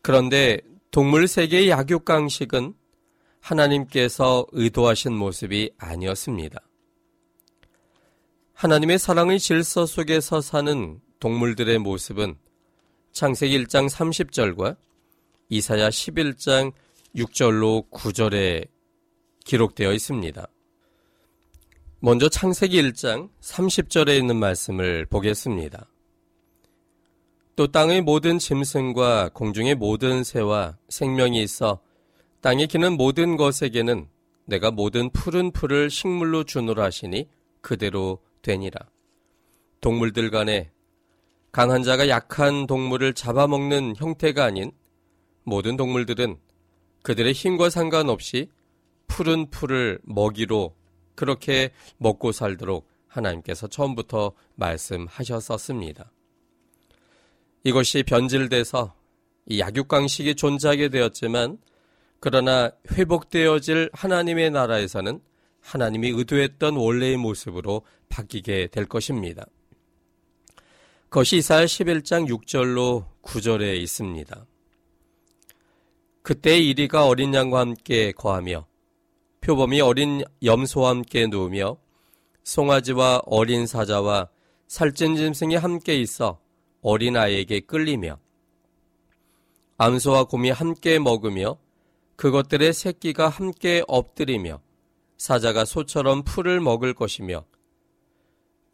그런데 0.00 0.60
동물 0.90 1.28
세계의 1.28 1.68
약육강식은 1.68 2.74
하나님께서 3.40 4.46
의도하신 4.52 5.12
모습이 5.14 5.72
아니었습니다. 5.76 6.60
하나님의 8.54 8.98
사랑의 8.98 9.38
질서 9.38 9.86
속에서 9.86 10.40
사는 10.40 11.00
동물들의 11.20 11.78
모습은 11.78 12.36
창세기 13.12 13.64
1장 13.64 13.88
30절과 13.90 14.76
이사야 15.48 15.88
11장 15.88 16.72
6절로 17.14 17.90
9절에 17.90 18.68
기록되어 19.44 19.92
있습니다. 19.92 20.46
먼저 22.00 22.28
창세기 22.28 22.80
1장 22.80 23.28
30절에 23.40 24.16
있는 24.16 24.36
말씀을 24.36 25.04
보겠습니다. 25.06 25.90
또 27.56 27.66
땅의 27.66 28.02
모든 28.02 28.38
짐승과 28.38 29.30
공중의 29.34 29.74
모든 29.74 30.22
새와 30.22 30.78
생명이 30.88 31.42
있어 31.42 31.80
땅에 32.40 32.66
기는 32.66 32.92
모든 32.92 33.36
것에게는 33.36 34.06
내가 34.44 34.70
모든 34.70 35.10
푸른 35.10 35.50
풀을 35.50 35.90
식물로 35.90 36.44
주노라 36.44 36.84
하시니 36.84 37.28
그대로 37.60 38.20
되니라. 38.42 38.78
동물들 39.80 40.30
간에 40.30 40.70
강한 41.50 41.82
자가 41.82 42.08
약한 42.08 42.68
동물을 42.68 43.12
잡아먹는 43.14 43.94
형태가 43.96 44.44
아닌 44.44 44.70
모든 45.42 45.76
동물들은 45.76 46.38
그들의 47.02 47.32
힘과 47.32 47.70
상관없이 47.70 48.48
푸른 49.08 49.50
풀을 49.50 49.98
먹이로 50.04 50.77
그렇게 51.18 51.72
먹고 51.96 52.30
살도록 52.30 52.88
하나님께서 53.08 53.66
처음부터 53.66 54.32
말씀하셨었습니다. 54.54 56.12
이것이 57.64 58.04
변질돼서 58.04 58.94
약육강식이 59.58 60.36
존재하게 60.36 60.90
되었지만 60.90 61.58
그러나 62.20 62.70
회복되어질 62.92 63.90
하나님의 63.92 64.52
나라에서는 64.52 65.20
하나님이 65.60 66.10
의도했던 66.10 66.76
원래의 66.76 67.16
모습으로 67.16 67.82
바뀌게 68.08 68.68
될 68.68 68.86
것입니다. 68.86 69.44
그것이 71.08 71.38
이사야 71.38 71.64
11장 71.64 72.28
6절로 72.28 73.06
9절에 73.22 73.76
있습니다. 73.78 74.46
그때 76.22 76.58
이리가 76.60 77.06
어린 77.06 77.34
양과 77.34 77.58
함께 77.58 78.12
거하며 78.12 78.67
표범이 79.48 79.80
어린 79.80 80.22
염소와 80.44 80.90
함께 80.90 81.26
누우며 81.26 81.78
송아지와 82.44 83.22
어린 83.24 83.66
사자와 83.66 84.28
살찐 84.66 85.16
짐승이 85.16 85.56
함께 85.56 85.98
있어 86.02 86.38
어린 86.82 87.16
아이에게 87.16 87.60
끌리며 87.60 88.18
암소와 89.78 90.24
곰이 90.24 90.50
함께 90.50 90.98
먹으며 90.98 91.56
그것들의 92.16 92.74
새끼가 92.74 93.30
함께 93.30 93.82
엎드리며 93.88 94.60
사자가 95.16 95.64
소처럼 95.64 96.24
풀을 96.24 96.60
먹을 96.60 96.92
것이며 96.92 97.46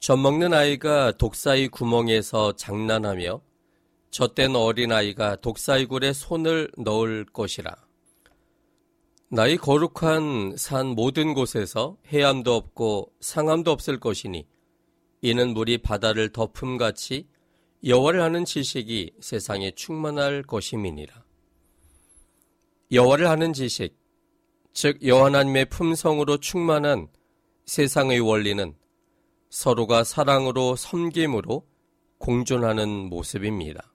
젖 0.00 0.16
먹는 0.16 0.52
아이가 0.52 1.12
독사의 1.12 1.68
구멍에서 1.68 2.56
장난하며 2.56 3.40
젖된 4.10 4.56
어린아이가 4.56 5.37
독사의 5.37 5.87
굴에 5.87 6.12
손을 6.12 6.72
넣을 6.76 7.26
것이라. 7.32 7.76
나의 9.34 9.56
거룩한 9.56 10.54
산 10.56 10.86
모든 10.86 11.34
곳에서 11.34 11.96
해암도 12.12 12.54
없고 12.54 13.10
상암도 13.18 13.72
없을 13.72 13.98
것이니 13.98 14.46
이는 15.22 15.54
물이 15.54 15.78
바다를 15.78 16.30
덮음같이 16.30 17.26
여호와를 17.84 18.20
아는 18.20 18.44
지식이 18.44 19.14
세상에 19.18 19.72
충만할 19.72 20.44
것임이니라. 20.44 21.24
여호와를 22.92 23.26
아는 23.26 23.52
지식, 23.52 23.98
즉 24.72 25.04
여호와 25.04 25.26
하나님의 25.26 25.64
품성으로 25.64 26.36
충만한 26.36 27.08
세상의 27.66 28.20
원리는 28.20 28.76
서로가 29.50 30.04
사랑으로 30.04 30.76
섬김으로 30.76 31.66
공존하는 32.18 32.88
모습입니다. 33.08 33.92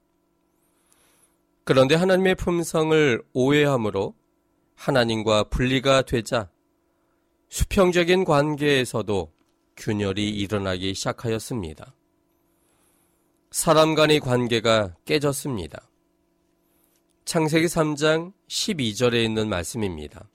그런데 1.64 1.94
하나님의 1.94 2.34
품성을 2.34 3.22
오해함으로 3.32 4.19
하나님과 4.80 5.44
분리가 5.44 6.00
되자 6.02 6.48
수평적인 7.50 8.24
관계에서도 8.24 9.30
균열이 9.76 10.30
일어나기 10.30 10.94
시작하였습니다. 10.94 11.94
사람 13.50 13.94
간의 13.94 14.20
관계가 14.20 14.96
깨졌습니다. 15.04 15.86
창세기 17.26 17.66
3장 17.66 18.32
12절에 18.48 19.22
있는 19.22 19.50
말씀입니다. 19.50 20.30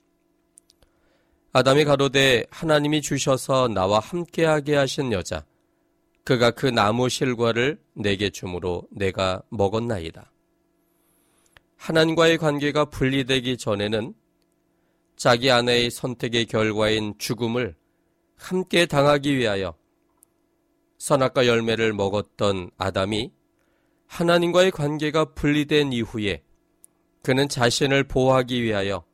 아담이 1.52 1.84
가로되 1.84 2.44
하나님이 2.50 3.02
주셔서 3.02 3.66
나와 3.66 3.98
함께하게 3.98 4.76
하신 4.76 5.10
여자 5.10 5.44
그가 6.22 6.52
그 6.52 6.66
나무 6.66 7.08
실과를 7.08 7.80
내게 7.94 8.30
주므로 8.30 8.86
내가 8.92 9.42
먹었나이다. 9.48 10.30
하나님과의 11.78 12.38
관계가 12.38 12.84
분리되기 12.86 13.56
전에는 13.56 14.14
자기 15.16 15.50
아내의 15.50 15.90
선택의 15.90 16.44
결과인 16.46 17.14
죽음을 17.18 17.74
함께 18.36 18.86
당하기 18.86 19.36
위하여 19.36 19.74
선악과 20.98 21.46
열매를 21.46 21.94
먹었던 21.94 22.70
아담이 22.76 23.32
하나님과의 24.06 24.70
관계가 24.70 25.32
분리된 25.34 25.92
이후에 25.92 26.42
그는 27.22 27.48
자신을 27.48 28.04
보호하기 28.04 28.62
위하여 28.62 29.04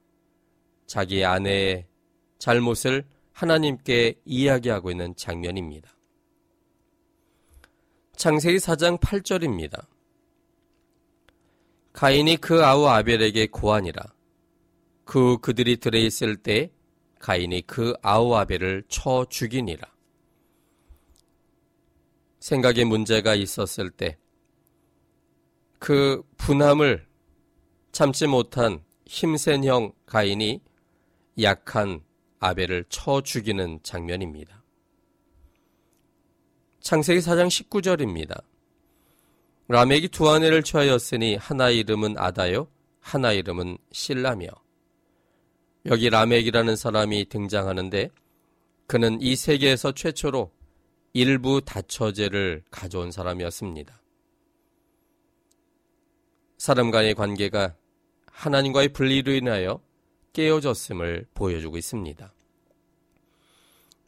자기 0.87 1.25
아내의 1.25 1.87
잘못을 2.38 3.05
하나님께 3.33 4.21
이야기하고 4.25 4.91
있는 4.91 5.15
장면입니다. 5.17 5.91
창세기 8.17 8.59
4장 8.59 9.01
8절입니다. 9.01 9.87
가인이 11.93 12.37
그 12.37 12.65
아우 12.65 12.87
아벨에게 12.87 13.47
고하니라. 13.47 14.03
그 15.05 15.38
그들이 15.38 15.79
들에 15.79 16.01
있을 16.01 16.37
때 16.37 16.71
가인이 17.19 17.62
그 17.67 17.95
아우 18.03 18.35
아벨을 18.35 18.85
쳐 18.88 19.27
죽이니라. 19.29 19.87
생각에 22.41 22.85
문제가 22.85 23.35
있었을 23.35 23.91
때 23.91 24.19
그 25.83 26.23
분함을 26.37 27.05
참지 27.91 28.29
못한 28.29 28.85
힘센 29.05 29.65
형 29.65 29.93
가인이 30.07 30.61
약한 31.41 32.05
아벨을 32.38 32.85
쳐 32.88 33.21
죽이는 33.21 33.81
장면입니다. 33.83 34.62
창세기 36.83 37.19
4장 37.19 37.49
19절입니다. 37.49 38.45
라멕이 39.67 40.07
두 40.11 40.31
아내를 40.31 40.62
취하였으니 40.62 41.35
하나 41.35 41.69
이름은 41.71 42.17
아다요, 42.17 42.69
하나 43.01 43.33
이름은 43.33 43.77
실라며. 43.91 44.47
여기 45.87 46.11
라멕이라는 46.11 46.77
사람이 46.77 47.29
등장하는데 47.29 48.11
그는 48.87 49.21
이 49.21 49.35
세계에서 49.37 49.92
최초로 49.92 50.51
일부 51.12 51.61
다처제를 51.61 52.62
가져온 52.71 53.11
사람이었습니다. 53.11 54.01
사람 56.59 56.90
간의 56.90 57.14
관계가 57.14 57.75
하나님과의 58.27 58.90
분리로 58.90 59.33
인하여 59.33 59.81
깨어졌음을 60.33 61.27
보여주고 61.35 61.77
있습니다. 61.77 62.33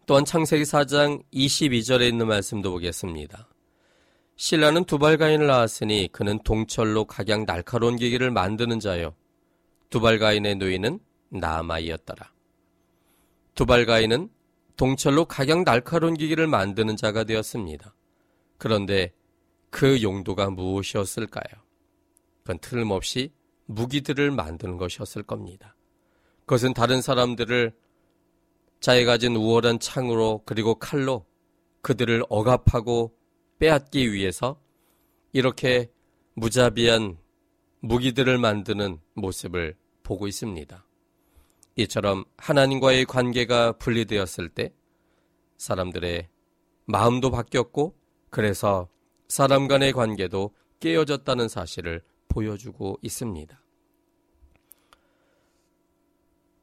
또한 0.07 0.25
창세기 0.25 0.63
4장 0.65 1.25
22절에 1.33 2.09
있는 2.09 2.29
말씀도 2.29 2.71
보겠습니다. 2.71 3.49
신라는 4.37 4.85
두발가인을 4.85 5.47
낳았으니 5.47 6.09
그는 6.13 6.39
동철로 6.45 7.07
각양 7.07 7.47
날카로운 7.47 7.97
기기를 7.97 8.31
만드는 8.31 8.81
자요. 8.81 9.15
두발가인의 9.91 10.57
누이는 10.57 11.01
나아마이였더라. 11.39 12.33
두발가인은 13.55 14.31
동철로 14.77 15.27
각양 15.27 15.65
날카로운 15.65 16.15
기기를 16.15 16.47
만드는 16.47 16.97
자가 16.97 17.25
되었습니다. 17.25 17.95
그런데 18.59 19.13
그 19.71 20.03
용도가 20.03 20.51
무엇이었을까요? 20.51 21.63
그건 22.43 22.59
틀림없이 22.59 23.33
무기들을 23.67 24.31
만드는 24.31 24.77
것이었을 24.77 25.23
겁니다. 25.23 25.77
그것은 26.41 26.75
다른 26.75 27.01
사람들을 27.01 27.73
자기 28.81 29.05
가진 29.05 29.35
우월한 29.35 29.79
창으로 29.79 30.43
그리고 30.45 30.75
칼로 30.75 31.25
그들을 31.81 32.25
억압하고 32.29 33.17
빼앗기 33.59 34.13
위해서 34.13 34.61
이렇게 35.33 35.91
무자비한 36.35 37.17
무기들을 37.81 38.39
만드는 38.39 39.01
모습을 39.15 39.77
보고 40.03 40.27
있습니다. 40.27 40.85
이처럼 41.77 42.25
하나님과의 42.37 43.05
관계가 43.07 43.73
분리되었을 43.73 44.49
때 44.49 44.73
사람들의 45.57 46.29
마음도 46.87 47.31
바뀌었고 47.31 47.95
그래서 48.31 48.89
사람 49.29 49.69
간의 49.69 49.93
관계도 49.93 50.55
깨어졌다는 50.81 51.49
사실을 51.49 52.03
보여주고 52.29 52.99
있습니다. 53.03 53.61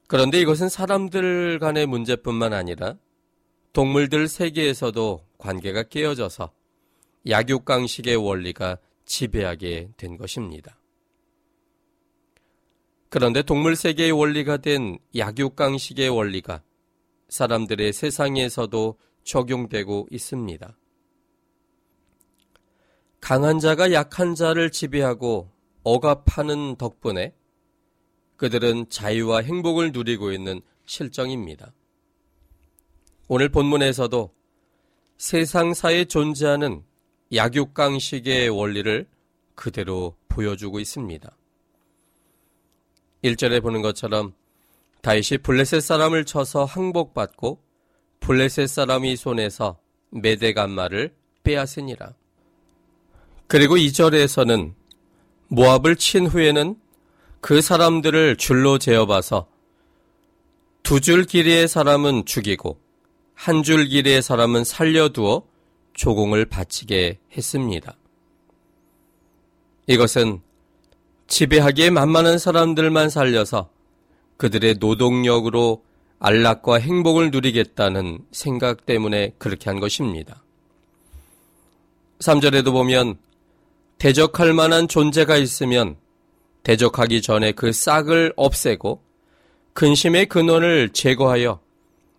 그런데 0.07 0.41
이것은 0.41 0.69
사람들 0.69 1.59
간의 1.59 1.85
문제뿐만 1.85 2.53
아니라 2.53 2.97
동물들 3.73 4.27
세계에서도 4.27 5.25
관계가 5.37 5.83
깨어져서 5.83 6.51
약육강식의 7.29 8.17
원리가 8.17 8.77
지배하게 9.05 9.91
된 9.95 10.17
것입니다. 10.17 10.80
그런데 13.11 13.41
동물 13.41 13.75
세계의 13.75 14.13
원리가 14.13 14.55
된 14.55 14.97
약육강식의 15.17 16.07
원리가 16.07 16.63
사람들의 17.27 17.91
세상에서도 17.91 18.97
적용되고 19.25 20.07
있습니다. 20.09 20.77
강한 23.19 23.59
자가 23.59 23.91
약한 23.91 24.33
자를 24.33 24.71
지배하고 24.71 25.51
억압하는 25.83 26.77
덕분에 26.77 27.35
그들은 28.37 28.87
자유와 28.87 29.41
행복을 29.41 29.91
누리고 29.91 30.31
있는 30.31 30.61
실정입니다. 30.85 31.73
오늘 33.27 33.49
본문에서도 33.49 34.33
세상사에 35.17 36.05
존재하는 36.05 36.85
약육강식의 37.33 38.47
원리를 38.47 39.05
그대로 39.55 40.15
보여주고 40.29 40.79
있습니다. 40.79 41.35
1절에 43.23 43.61
보는 43.61 43.81
것처럼 43.81 44.33
다윗이 45.01 45.39
블레셋 45.43 45.81
사람을 45.81 46.25
쳐서 46.25 46.65
항복받고 46.65 47.59
블레셋 48.19 48.67
사람이 48.69 49.15
손에서 49.15 49.79
메대간마를 50.11 51.13
빼앗으니라. 51.43 52.13
그리고 53.47 53.75
2절에서는 53.75 54.73
모압을 55.47 55.95
친 55.95 56.27
후에는 56.27 56.75
그 57.41 57.61
사람들을 57.61 58.37
줄로 58.37 58.77
재어봐서 58.77 59.47
두 60.83 60.99
줄 60.99 61.23
길이의 61.25 61.67
사람은 61.67 62.25
죽이고 62.25 62.79
한 63.33 63.63
줄 63.63 63.87
길이의 63.87 64.21
사람은 64.21 64.63
살려두어 64.63 65.43
조공을 65.93 66.45
바치게 66.45 67.19
했습니다. 67.35 67.95
이것은 69.87 70.41
지배하기에 71.31 71.91
만만한 71.91 72.37
사람들만 72.37 73.09
살려서 73.09 73.69
그들의 74.35 74.75
노동력으로 74.81 75.81
안락과 76.19 76.75
행복을 76.75 77.31
누리겠다는 77.31 78.19
생각 78.33 78.85
때문에 78.85 79.33
그렇게 79.37 79.69
한 79.69 79.79
것입니다. 79.79 80.43
3절에도 82.19 82.73
보면 82.73 83.17
대적할 83.97 84.53
만한 84.53 84.89
존재가 84.89 85.37
있으면 85.37 85.95
대적하기 86.63 87.21
전에 87.21 87.53
그 87.53 87.71
싹을 87.71 88.33
없애고 88.35 89.01
근심의 89.71 90.25
근원을 90.25 90.89
제거하여 90.89 91.61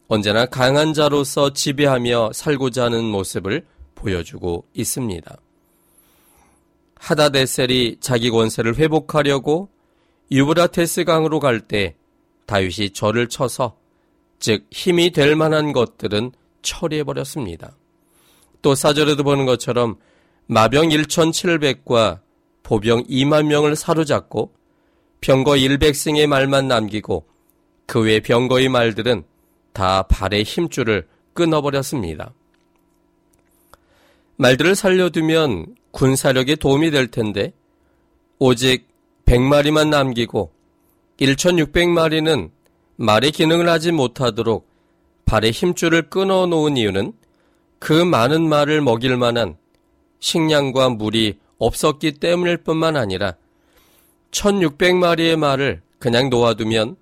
언제나 0.09 0.47
강한 0.47 0.95
자로서 0.95 1.53
지배하며 1.53 2.31
살고자 2.33 2.85
하는 2.85 3.05
모습을 3.05 3.67
보여주고 3.95 4.65
있습니다. 4.73 5.37
하다데셀이 7.03 7.97
자기 8.01 8.31
권세를 8.31 8.77
회복하려고 8.77 9.69
유브라테스 10.31 11.05
강으로 11.05 11.41
갈 11.41 11.61
때 11.61 11.97
다윗이 12.47 12.91
절을 12.91 13.29
쳐서 13.29 13.77
즉 14.39 14.67
힘이 14.71 15.11
될 15.11 15.35
만한 15.35 15.73
것들은 15.73 16.31
처리해 16.63 17.03
버렸습니다. 17.03 17.77
또 18.63 18.77
사절에도 18.77 19.25
보는 19.25 19.47
것처럼 19.47 19.97
마병 20.47 20.91
1,700과 20.91 22.21
보병 22.63 23.05
2만 23.05 23.47
명을 23.47 23.75
사로잡고 23.75 24.53
병거 25.21 25.53
100승의 25.53 26.29
말만 26.29 26.69
남기고 26.69 27.27
그 27.87 28.01
외 28.01 28.21
병거의 28.21 28.69
말들은 28.69 29.25
다 29.73 30.03
발의 30.03 30.45
힘줄을 30.45 31.09
끊어버렸습니다. 31.35 32.33
말들을 34.37 34.77
살려두면 34.77 35.75
군사력에 35.93 36.57
도움이 36.57 36.91
될 36.91 37.07
텐데 37.07 37.53
오직 38.39 38.89
100마리만 39.27 39.89
남기고 39.89 40.53
1,600마리는 41.21 42.51
말의 42.97 43.31
기능을 43.31 43.69
하지 43.69 43.93
못하도록 43.93 44.67
발의 45.25 45.53
힘줄을 45.53 46.11
끊어 46.11 46.47
놓은 46.47 46.77
이유는 46.77 47.13
그 47.79 47.93
많은 47.93 48.49
말을 48.49 48.81
먹일 48.81 49.17
만한 49.17 49.57
식량과 50.21 50.91
물이 50.91 51.39
없었기 51.59 52.13
때문일 52.13 52.59
뿐만 52.59 52.97
아니라 52.97 53.35
1600마리의 54.31 55.37
말을 55.37 55.83
그냥 55.99 56.31
놓아두면 56.31 56.97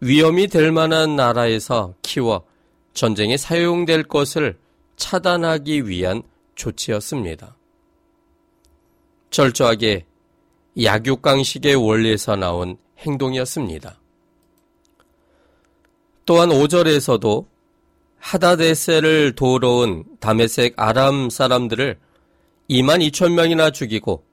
위험이 0.00 0.48
될 0.48 0.72
만한 0.72 1.16
나라에서 1.16 1.94
키워 2.02 2.44
전쟁에 2.92 3.36
사용될 3.36 4.04
것을 4.04 4.58
차단하기 4.96 5.88
위한 5.88 6.22
조치였습니다. 6.54 7.55
철저하게 9.30 10.06
약육강식의 10.82 11.74
원리에서 11.76 12.36
나온 12.36 12.76
행동이었습니다. 12.98 14.00
또한 16.24 16.48
5절에서도 16.48 17.46
하다데셀을 18.18 19.34
도우러 19.36 19.70
온 19.76 20.04
다메색 20.18 20.74
아람 20.76 21.30
사람들을 21.30 21.98
2만 22.68 23.08
2천 23.08 23.32
명이나 23.32 23.70
죽이고 23.70 24.24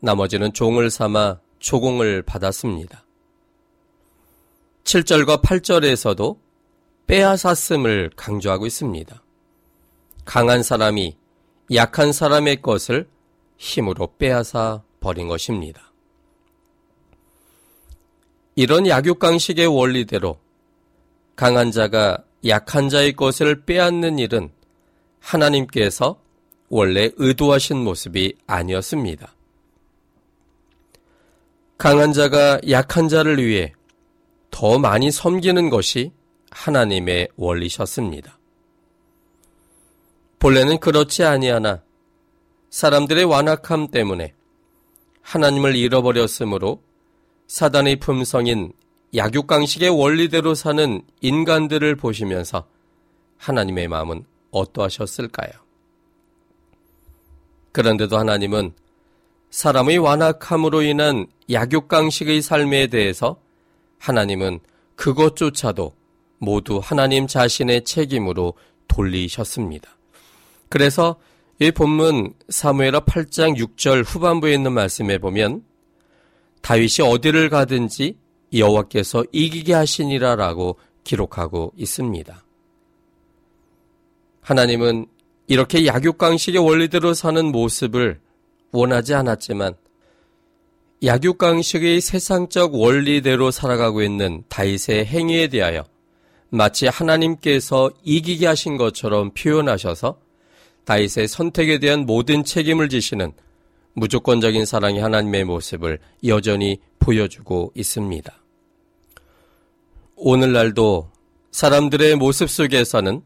나머지는 0.00 0.52
종을 0.52 0.90
삼아 0.90 1.40
조공을 1.58 2.22
받았습니다. 2.22 3.04
7절과 4.84 5.42
8절에서도 5.42 6.38
빼앗았음을 7.06 8.10
강조하고 8.16 8.66
있습니다. 8.66 9.22
강한 10.24 10.62
사람이 10.62 11.16
약한 11.74 12.12
사람의 12.12 12.62
것을 12.62 13.08
힘으로 13.60 14.14
빼앗아 14.18 14.82
버린 15.00 15.28
것입니다. 15.28 15.92
이런 18.56 18.86
약육강식의 18.86 19.66
원리대로 19.66 20.38
강한 21.36 21.70
자가 21.70 22.24
약한 22.46 22.88
자의 22.88 23.12
것을 23.12 23.64
빼앗는 23.66 24.18
일은 24.18 24.50
하나님께서 25.20 26.20
원래 26.70 27.10
의도하신 27.16 27.76
모습이 27.84 28.38
아니었습니다. 28.46 29.34
강한 31.76 32.12
자가 32.14 32.60
약한 32.70 33.08
자를 33.08 33.44
위해 33.44 33.74
더 34.50 34.78
많이 34.78 35.10
섬기는 35.10 35.68
것이 35.68 36.12
하나님의 36.50 37.28
원리셨습니다. 37.36 38.38
본래는 40.38 40.78
그렇지 40.80 41.24
아니하나 41.24 41.82
사람들의 42.70 43.24
완악함 43.24 43.88
때문에 43.88 44.32
하나님을 45.22 45.76
잃어버렸으므로 45.76 46.82
사단의 47.46 47.96
품성인 47.96 48.72
약육강식의 49.14 49.90
원리대로 49.90 50.54
사는 50.54 51.02
인간들을 51.20 51.96
보시면서 51.96 52.66
하나님의 53.36 53.88
마음은 53.88 54.24
어떠하셨을까요? 54.52 55.50
그런데도 57.72 58.18
하나님은 58.18 58.72
사람의 59.50 59.98
완악함으로 59.98 60.82
인한 60.82 61.26
약육강식의 61.50 62.40
삶에 62.40 62.86
대해서 62.86 63.40
하나님은 63.98 64.60
그것조차도 64.94 65.94
모두 66.38 66.80
하나님 66.82 67.26
자신의 67.26 67.84
책임으로 67.84 68.54
돌리셨습니다. 68.86 69.90
그래서 70.68 71.16
이 71.62 71.70
본문 71.70 72.32
사무엘하 72.48 73.00
8장 73.00 73.54
6절 73.58 74.02
후반부에 74.06 74.54
있는 74.54 74.72
말씀에 74.72 75.18
보면 75.18 75.62
다윗이 76.62 77.06
어디를 77.06 77.50
가든지 77.50 78.16
여호와께서 78.54 79.24
이기게 79.30 79.74
하시니라라고 79.74 80.78
기록하고 81.04 81.74
있습니다. 81.76 82.44
하나님은 84.40 85.06
이렇게 85.48 85.84
약육강식의 85.84 86.64
원리대로 86.64 87.12
사는 87.12 87.44
모습을 87.52 88.20
원하지 88.72 89.12
않았지만 89.12 89.74
약육강식의 91.04 92.00
세상적 92.00 92.74
원리대로 92.74 93.50
살아가고 93.50 94.02
있는 94.02 94.44
다윗의 94.48 95.04
행위에 95.04 95.48
대하여 95.48 95.84
마치 96.48 96.86
하나님께서 96.86 97.90
이기게 98.02 98.46
하신 98.46 98.78
것처럼 98.78 99.32
표현하셔서 99.32 100.29
다윗의 100.90 101.28
선택에 101.28 101.78
대한 101.78 102.04
모든 102.04 102.42
책임을 102.42 102.88
지시는 102.88 103.30
무조건적인 103.92 104.64
사랑의 104.64 105.00
하나님의 105.00 105.44
모습을 105.44 106.00
여전히 106.24 106.80
보여주고 106.98 107.70
있습니다. 107.76 108.42
오늘날도 110.16 111.12
사람들의 111.52 112.16
모습 112.16 112.50
속에서는 112.50 113.22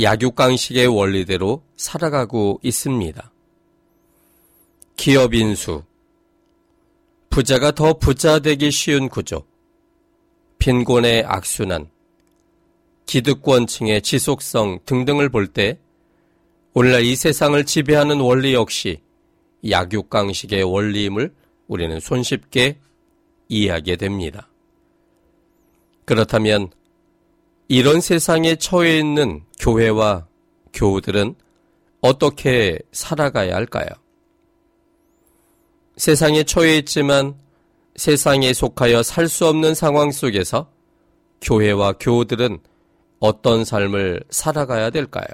약육강식의 0.00 0.86
원리대로 0.86 1.62
살아가고 1.76 2.58
있습니다. 2.62 3.32
기업 4.96 5.34
인수, 5.34 5.82
부자가 7.28 7.70
더 7.72 7.98
부자 7.98 8.38
되기 8.38 8.70
쉬운 8.70 9.10
구조, 9.10 9.44
빈곤의 10.56 11.24
악순환, 11.26 11.90
기득권층의 13.04 14.00
지속성 14.00 14.78
등등을 14.86 15.28
볼 15.28 15.48
때 15.48 15.78
오늘날 16.74 17.02
이 17.02 17.16
세상을 17.16 17.64
지배하는 17.64 18.20
원리 18.20 18.54
역시 18.54 19.00
약육강식의 19.68 20.62
원리임을 20.62 21.34
우리는 21.66 21.98
손쉽게 21.98 22.78
이해하게 23.48 23.96
됩니다. 23.96 24.48
그렇다면 26.04 26.70
이런 27.68 28.00
세상에 28.00 28.56
처해 28.56 28.98
있는 28.98 29.42
교회와 29.58 30.26
교우들은 30.72 31.34
어떻게 32.00 32.78
살아가야 32.92 33.54
할까요? 33.54 33.88
세상에 35.96 36.44
처해 36.44 36.78
있지만 36.78 37.34
세상에 37.96 38.52
속하여 38.52 39.02
살 39.02 39.28
수 39.28 39.46
없는 39.48 39.74
상황 39.74 40.12
속에서 40.12 40.70
교회와 41.42 41.94
교우들은 41.94 42.58
어떤 43.18 43.64
삶을 43.64 44.22
살아가야 44.30 44.90
될까요? 44.90 45.26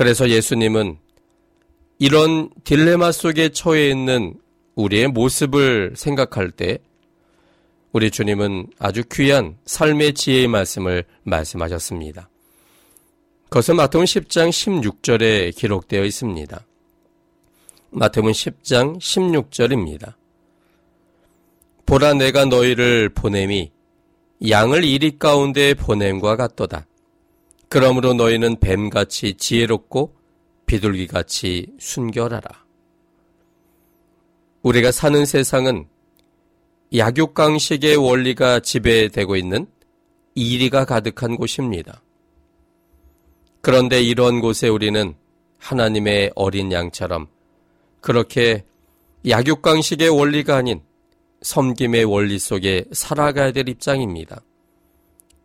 그래서 0.00 0.30
예수님은 0.30 0.96
이런 1.98 2.48
딜레마 2.64 3.12
속에 3.12 3.50
처해 3.50 3.90
있는 3.90 4.32
우리의 4.74 5.08
모습을 5.08 5.92
생각할 5.94 6.52
때 6.52 6.78
우리 7.92 8.10
주님은 8.10 8.68
아주 8.78 9.02
귀한 9.12 9.58
삶의 9.66 10.14
지혜의 10.14 10.48
말씀을 10.48 11.04
말씀하셨습니다. 11.24 12.30
그것은 13.50 13.76
마태복음 13.76 14.06
10장 14.06 14.48
16절에 14.48 15.54
기록되어 15.54 16.02
있습니다. 16.02 16.64
마태복음 17.90 18.32
10장 18.32 18.98
16절입니다. 18.98 20.14
보라 21.84 22.14
내가 22.14 22.46
너희를 22.46 23.10
보냄이 23.10 23.70
양을 24.48 24.82
이리 24.82 25.18
가운데 25.18 25.74
보냄과 25.74 26.36
같도다. 26.36 26.86
그러므로 27.70 28.14
너희는 28.14 28.58
뱀같이 28.58 29.34
지혜롭고 29.34 30.16
비둘기같이 30.66 31.68
순결하라. 31.78 32.66
우리가 34.62 34.90
사는 34.90 35.24
세상은 35.24 35.86
약육강식의 36.94 37.94
원리가 37.94 38.58
지배되고 38.58 39.36
있는 39.36 39.68
이리가 40.34 40.84
가득한 40.84 41.36
곳입니다. 41.36 42.02
그런데 43.60 44.02
이런 44.02 44.40
곳에 44.40 44.66
우리는 44.68 45.14
하나님의 45.58 46.32
어린 46.34 46.72
양처럼 46.72 47.28
그렇게 48.00 48.64
약육강식의 49.28 50.08
원리가 50.08 50.56
아닌 50.56 50.82
섬김의 51.42 52.04
원리 52.04 52.40
속에 52.40 52.84
살아가야 52.90 53.52
될 53.52 53.68
입장입니다. 53.68 54.42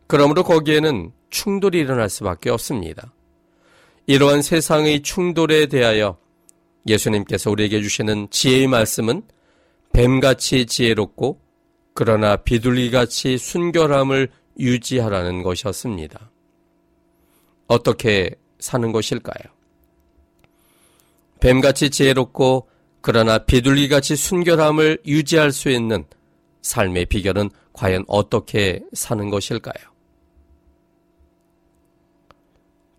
그러므로 0.08 0.44
거기에는 0.44 1.12
충돌이 1.36 1.80
일어날 1.80 2.10
수밖에 2.10 2.50
없습니다. 2.50 3.14
이러한 4.08 4.42
세상의 4.42 5.02
충돌에 5.02 5.66
대하여 5.66 6.18
예수님께서 6.88 7.52
우리에게 7.52 7.82
주시는 7.82 8.30
지혜의 8.30 8.68
말씀은 8.68 9.22
뱀같이 9.92 10.66
지혜롭고 10.66 11.42
그러나 11.94 12.38
비둘기같이 12.38 13.38
순결함을 13.38 14.30
유지하라는 14.58 15.44
것이었습니다. 15.44 16.32
어떻게 17.68 18.36
사는 18.60 18.92
것일까요? 18.94 19.54
뱀같이 21.42 21.90
지혜롭고 21.90 22.70
그러나 23.02 23.40
비둘기같이 23.40 24.16
순결함을 24.16 25.00
유지할 25.06 25.52
수 25.52 25.70
있는 25.70 26.06
삶의 26.62 27.08
비결은 27.08 27.50
과연 27.74 28.06
어떻게 28.08 28.82
사는 28.94 29.30
것일까요? 29.30 29.95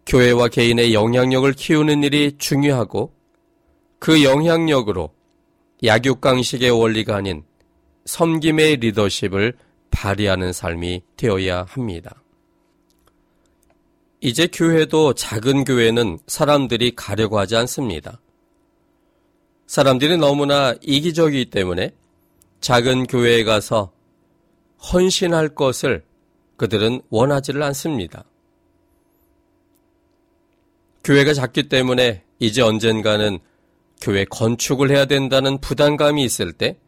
교회와 0.07 0.49
개인의 0.49 0.95
영향력을 0.95 1.53
키우는 1.53 2.05
일이 2.05 2.37
중요하고 2.39 3.13
그 3.99 4.23
영향력으로 4.23 5.13
약육강식의 5.85 6.71
원리가 6.71 7.17
아닌 7.17 7.45
섬김의 8.05 8.77
리더십을 8.77 9.55
발휘하는 9.91 10.53
삶이 10.53 11.03
되어야 11.17 11.65
합니다. 11.69 12.23
이제 14.21 14.47
교회도 14.47 15.15
작은 15.15 15.65
교회는 15.65 16.19
사람들이 16.27 16.95
가려고 16.95 17.39
하지 17.39 17.57
않습니다. 17.57 18.21
사람들이 19.67 20.17
너무나 20.17 20.75
이기적이기 20.81 21.51
때문에 21.51 21.91
작은 22.61 23.07
교회에 23.07 23.45
가서 23.45 23.93
헌신할 24.93 25.55
것을 25.55 26.05
그들은 26.57 27.03
원하지를 27.11 27.63
않습니다. 27.65 28.25
교회가 31.07 31.35
작기 31.35 31.69
때문에 31.69 32.25
이제 32.41 32.63
언젠가는 32.63 33.39
교회 34.01 34.25
건축을 34.25 34.91
해야 34.91 35.05
된다는 35.05 35.59
부담감이 35.61 36.25
있을 36.25 36.53
때 36.53 36.81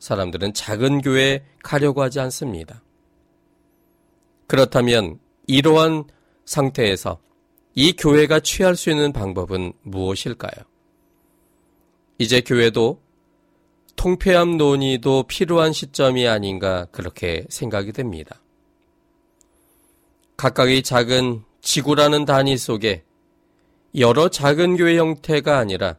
사람들은 0.00 0.52
작은 0.52 1.00
교회에 1.00 1.44
가려고 1.62 2.02
하지 2.02 2.18
않습니다. 2.18 2.82
그렇다면 4.48 5.20
이러한 5.46 6.06
상태에서 6.44 7.20
이 7.76 7.92
교회가 7.92 8.40
취할 8.40 8.74
수 8.74 8.90
있는 8.90 9.12
방법은 9.12 9.74
무엇일까요? 9.82 10.64
이제 12.18 12.40
교회도 12.40 13.00
통폐합 13.94 14.56
논의도 14.56 15.28
필요한 15.28 15.72
시점이 15.72 16.26
아닌가 16.26 16.86
그렇게 16.90 17.46
생각이 17.48 17.92
됩니다. 17.92 18.42
각각의 20.36 20.82
작은 20.82 21.44
지구라는 21.60 22.24
단위 22.24 22.58
속에 22.58 23.04
여러 23.94 24.28
작은 24.28 24.76
교회 24.76 24.96
형태가 24.96 25.58
아니라 25.58 25.96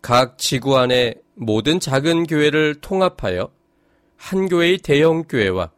각 0.00 0.38
지구 0.38 0.78
안에 0.78 1.14
모든 1.34 1.78
작은 1.78 2.26
교회를 2.26 2.76
통합하여 2.80 3.52
한 4.16 4.48
교회의 4.48 4.78
대형 4.78 5.24
교회와 5.24 5.72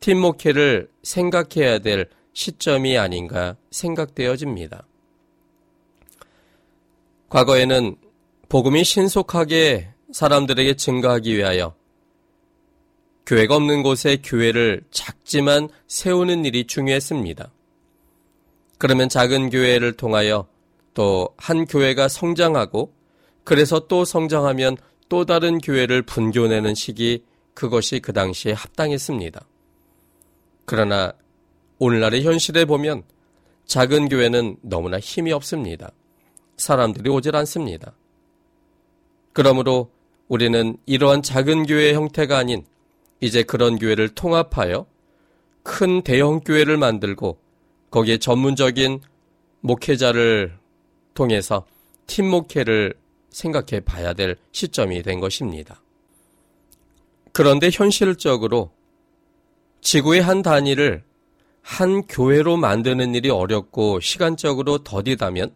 팀 0.00 0.20
목회를 0.20 0.88
생각해야 1.02 1.80
될 1.80 2.08
시점이 2.32 2.96
아닌가 2.96 3.56
생각되어집니다. 3.70 4.86
과거에는 7.28 7.96
복음이 8.48 8.84
신속하게 8.84 9.90
사람들에게 10.12 10.76
증가하기 10.76 11.36
위하여 11.36 11.74
교회가 13.26 13.56
없는 13.56 13.82
곳에 13.82 14.18
교회를 14.22 14.84
작지만 14.90 15.68
세우는 15.88 16.44
일이 16.44 16.66
중요했습니다. 16.66 17.50
그러면 18.78 19.08
작은 19.08 19.50
교회를 19.50 19.94
통하여 19.94 20.53
또 20.94 21.34
한 21.36 21.66
교회가 21.66 22.08
성장하고 22.08 22.94
그래서 23.44 23.86
또 23.88 24.04
성장하면 24.04 24.76
또 25.08 25.24
다른 25.24 25.58
교회를 25.58 26.02
분교내는 26.02 26.74
시기 26.74 27.24
그것이 27.52 28.00
그 28.00 28.12
당시에 28.12 28.52
합당했습니다. 28.52 29.46
그러나 30.64 31.12
오늘날의 31.78 32.22
현실에 32.24 32.64
보면 32.64 33.02
작은 33.66 34.08
교회는 34.08 34.56
너무나 34.62 34.98
힘이 34.98 35.32
없습니다. 35.32 35.90
사람들이 36.56 37.10
오질 37.10 37.36
않습니다. 37.36 37.92
그러므로 39.32 39.90
우리는 40.28 40.76
이러한 40.86 41.22
작은 41.22 41.66
교회의 41.66 41.94
형태가 41.94 42.38
아닌 42.38 42.64
이제 43.20 43.42
그런 43.42 43.78
교회를 43.78 44.10
통합하여 44.10 44.86
큰 45.62 46.02
대형 46.02 46.40
교회를 46.40 46.76
만들고 46.76 47.38
거기에 47.90 48.18
전문적인 48.18 49.00
목회자를 49.60 50.58
통해서 51.14 51.66
팀 52.06 52.28
목회를 52.28 52.94
생각해 53.30 53.80
봐야 53.80 54.12
될 54.12 54.36
시점이 54.52 55.02
된 55.02 55.20
것입니다. 55.20 55.80
그런데 57.32 57.70
현실적으로 57.72 58.70
지구의 59.80 60.22
한 60.22 60.42
단위를 60.42 61.02
한 61.62 62.02
교회로 62.02 62.56
만드는 62.56 63.14
일이 63.14 63.30
어렵고 63.30 64.00
시간적으로 64.00 64.78
더디다면 64.78 65.54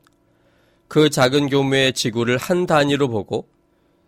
그 0.88 1.10
작은 1.10 1.50
교회의 1.50 1.92
지구를 1.92 2.38
한 2.38 2.66
단위로 2.66 3.08
보고 3.08 3.48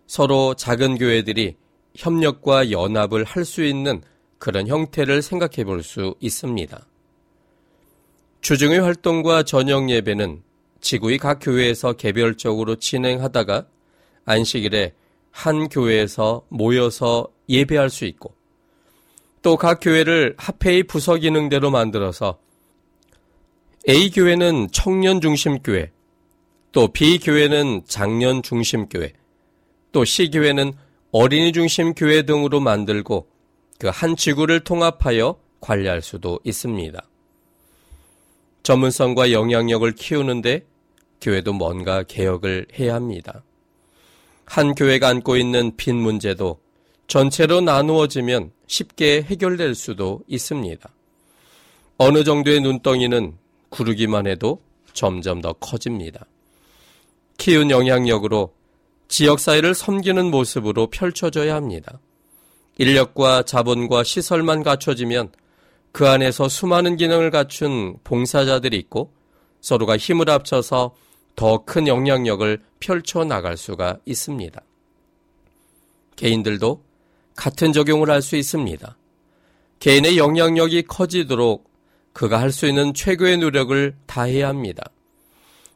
서로 0.06 0.54
작은 0.54 0.96
교회들이 0.98 1.56
협력과 1.94 2.70
연합을 2.70 3.24
할 3.24 3.44
수 3.44 3.62
있는 3.62 4.02
그런 4.38 4.66
형태를 4.66 5.22
생각해 5.22 5.64
볼 5.64 5.82
수 5.82 6.14
있습니다. 6.20 6.86
주중의 8.40 8.80
활동과 8.80 9.42
저녁 9.42 9.90
예배는 9.90 10.42
지구의 10.80 11.18
각 11.18 11.38
교회에서 11.40 11.94
개별적으로 11.94 12.76
진행하다가 12.76 13.66
안식일에 14.24 14.94
한 15.30 15.68
교회에서 15.68 16.44
모여서 16.48 17.28
예배할 17.48 17.90
수 17.90 18.04
있고 18.04 18.34
또 19.42 19.56
각 19.56 19.80
교회를 19.80 20.34
합회의 20.38 20.82
부서 20.82 21.16
기능대로 21.16 21.70
만들어서 21.70 22.38
A 23.88 24.10
교회는 24.10 24.68
청년 24.72 25.20
중심 25.22 25.58
교회, 25.60 25.90
또 26.72 26.88
B 26.88 27.18
교회는 27.18 27.82
장년 27.86 28.42
중심 28.42 28.88
교회, 28.88 29.14
또 29.92 30.04
C 30.04 30.30
교회는 30.30 30.74
어린이 31.12 31.52
중심 31.52 31.94
교회 31.94 32.22
등으로 32.22 32.60
만들고 32.60 33.28
그 33.78 33.88
한 33.88 34.14
지구를 34.14 34.60
통합하여 34.60 35.40
관리할 35.60 36.02
수도 36.02 36.38
있습니다. 36.44 37.02
전문성과 38.62 39.32
영향력을 39.32 39.90
키우는데 39.92 40.66
교회도 41.20 41.52
뭔가 41.52 42.02
개혁을 42.02 42.66
해야 42.78 42.94
합니다. 42.94 43.42
한 44.44 44.74
교회가 44.74 45.08
안고 45.08 45.36
있는 45.36 45.76
빈 45.76 45.96
문제도 45.96 46.60
전체로 47.06 47.60
나누어지면 47.60 48.52
쉽게 48.66 49.22
해결될 49.22 49.74
수도 49.74 50.22
있습니다. 50.26 50.88
어느 51.98 52.24
정도의 52.24 52.60
눈덩이는 52.60 53.36
구르기만 53.68 54.26
해도 54.26 54.62
점점 54.92 55.40
더 55.40 55.52
커집니다. 55.52 56.26
키운 57.36 57.70
영향력으로 57.70 58.54
지역사회를 59.08 59.74
섬기는 59.74 60.30
모습으로 60.30 60.88
펼쳐져야 60.88 61.54
합니다. 61.54 62.00
인력과 62.78 63.42
자본과 63.42 64.04
시설만 64.04 64.62
갖춰지면 64.62 65.32
그 65.92 66.08
안에서 66.08 66.48
수많은 66.48 66.96
기능을 66.96 67.30
갖춘 67.30 67.96
봉사자들이 68.04 68.76
있고 68.78 69.12
서로가 69.60 69.96
힘을 69.96 70.30
합쳐서 70.30 70.94
더 71.36 71.64
큰 71.64 71.86
영향력을 71.86 72.60
펼쳐 72.80 73.24
나갈 73.24 73.56
수가 73.56 73.98
있습니다. 74.04 74.60
개인들도 76.16 76.84
같은 77.34 77.72
적용을 77.72 78.10
할 78.10 78.20
수 78.20 78.36
있습니다. 78.36 78.96
개인의 79.78 80.18
영향력이 80.18 80.82
커지도록 80.82 81.70
그가 82.12 82.40
할 82.40 82.50
수 82.50 82.66
있는 82.66 82.92
최고의 82.92 83.38
노력을 83.38 83.96
다해야 84.06 84.48
합니다. 84.48 84.90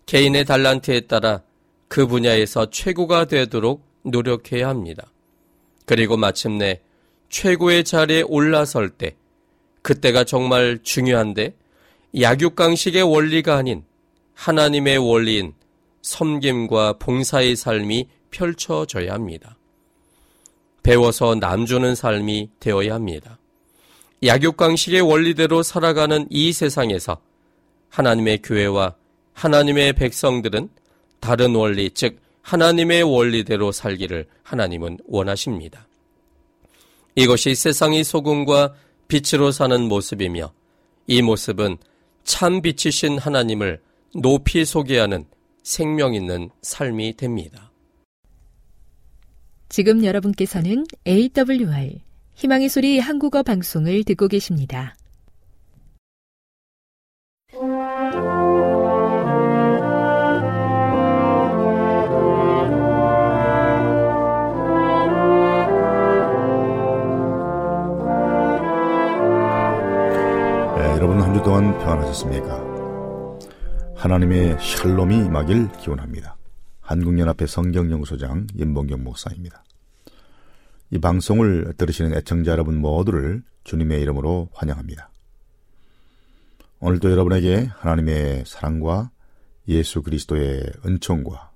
개인의 0.06 0.44
달란트에 0.44 1.02
따라 1.02 1.42
그 1.88 2.06
분야에서 2.06 2.70
최고가 2.70 3.24
되도록 3.26 3.86
노력해야 4.02 4.68
합니다. 4.68 5.06
그리고 5.86 6.16
마침내 6.18 6.82
최고의 7.30 7.84
자리에 7.84 8.22
올라설 8.22 8.90
때 8.90 9.16
그때가 9.84 10.24
정말 10.24 10.78
중요한데 10.82 11.54
약육강식의 12.18 13.02
원리가 13.02 13.56
아닌 13.56 13.84
하나님의 14.32 14.96
원리인 14.96 15.52
섬김과 16.00 16.94
봉사의 16.98 17.54
삶이 17.54 18.08
펼쳐져야 18.30 19.12
합니다. 19.12 19.58
배워서 20.82 21.34
남주는 21.34 21.94
삶이 21.94 22.50
되어야 22.60 22.94
합니다. 22.94 23.38
약육강식의 24.24 25.02
원리대로 25.02 25.62
살아가는 25.62 26.26
이 26.30 26.52
세상에서 26.52 27.20
하나님의 27.90 28.40
교회와 28.42 28.94
하나님의 29.34 29.92
백성들은 29.94 30.70
다른 31.20 31.54
원리, 31.54 31.90
즉 31.90 32.20
하나님의 32.40 33.02
원리대로 33.02 33.70
살기를 33.70 34.26
하나님은 34.42 34.98
원하십니다. 35.06 35.86
이것이 37.16 37.54
세상의 37.54 38.02
소금과 38.02 38.74
빛으로 39.14 39.52
사는 39.52 39.80
모습이며 39.86 40.52
이 41.06 41.22
모습은 41.22 41.76
참 42.24 42.60
빛이신 42.62 43.18
하나님을 43.18 43.80
높이 44.12 44.64
소개하는 44.64 45.24
생명 45.62 46.14
있는 46.14 46.50
삶이 46.62 47.16
됩니다. 47.16 47.70
지금 49.68 50.04
여러분께서는 50.04 50.84
AWR 51.06 52.00
희망의 52.34 52.68
소리 52.68 52.98
한국어 52.98 53.44
방송을 53.44 54.02
듣고 54.02 54.26
계십니다. 54.26 54.96
여러분 71.44 71.64
한주 71.64 71.74
동안 71.74 71.78
평안하셨습니까? 71.78 72.64
하나님의 73.96 74.56
샬롬이 74.60 75.16
임하길 75.16 75.72
기원합니다. 75.72 76.36
한국연합회 76.80 77.46
성경연구소장 77.46 78.46
임봉경 78.54 79.04
목사입니다. 79.04 79.62
이 80.90 80.98
방송을 80.98 81.74
들으시는 81.76 82.14
애청자 82.14 82.52
여러분 82.52 82.78
모두를 82.78 83.42
주님의 83.64 84.00
이름으로 84.00 84.48
환영합니다. 84.54 85.10
오늘도 86.80 87.10
여러분에게 87.10 87.68
하나님의 87.76 88.44
사랑과 88.46 89.10
예수 89.68 90.02
그리스도의 90.02 90.62
은총과 90.86 91.52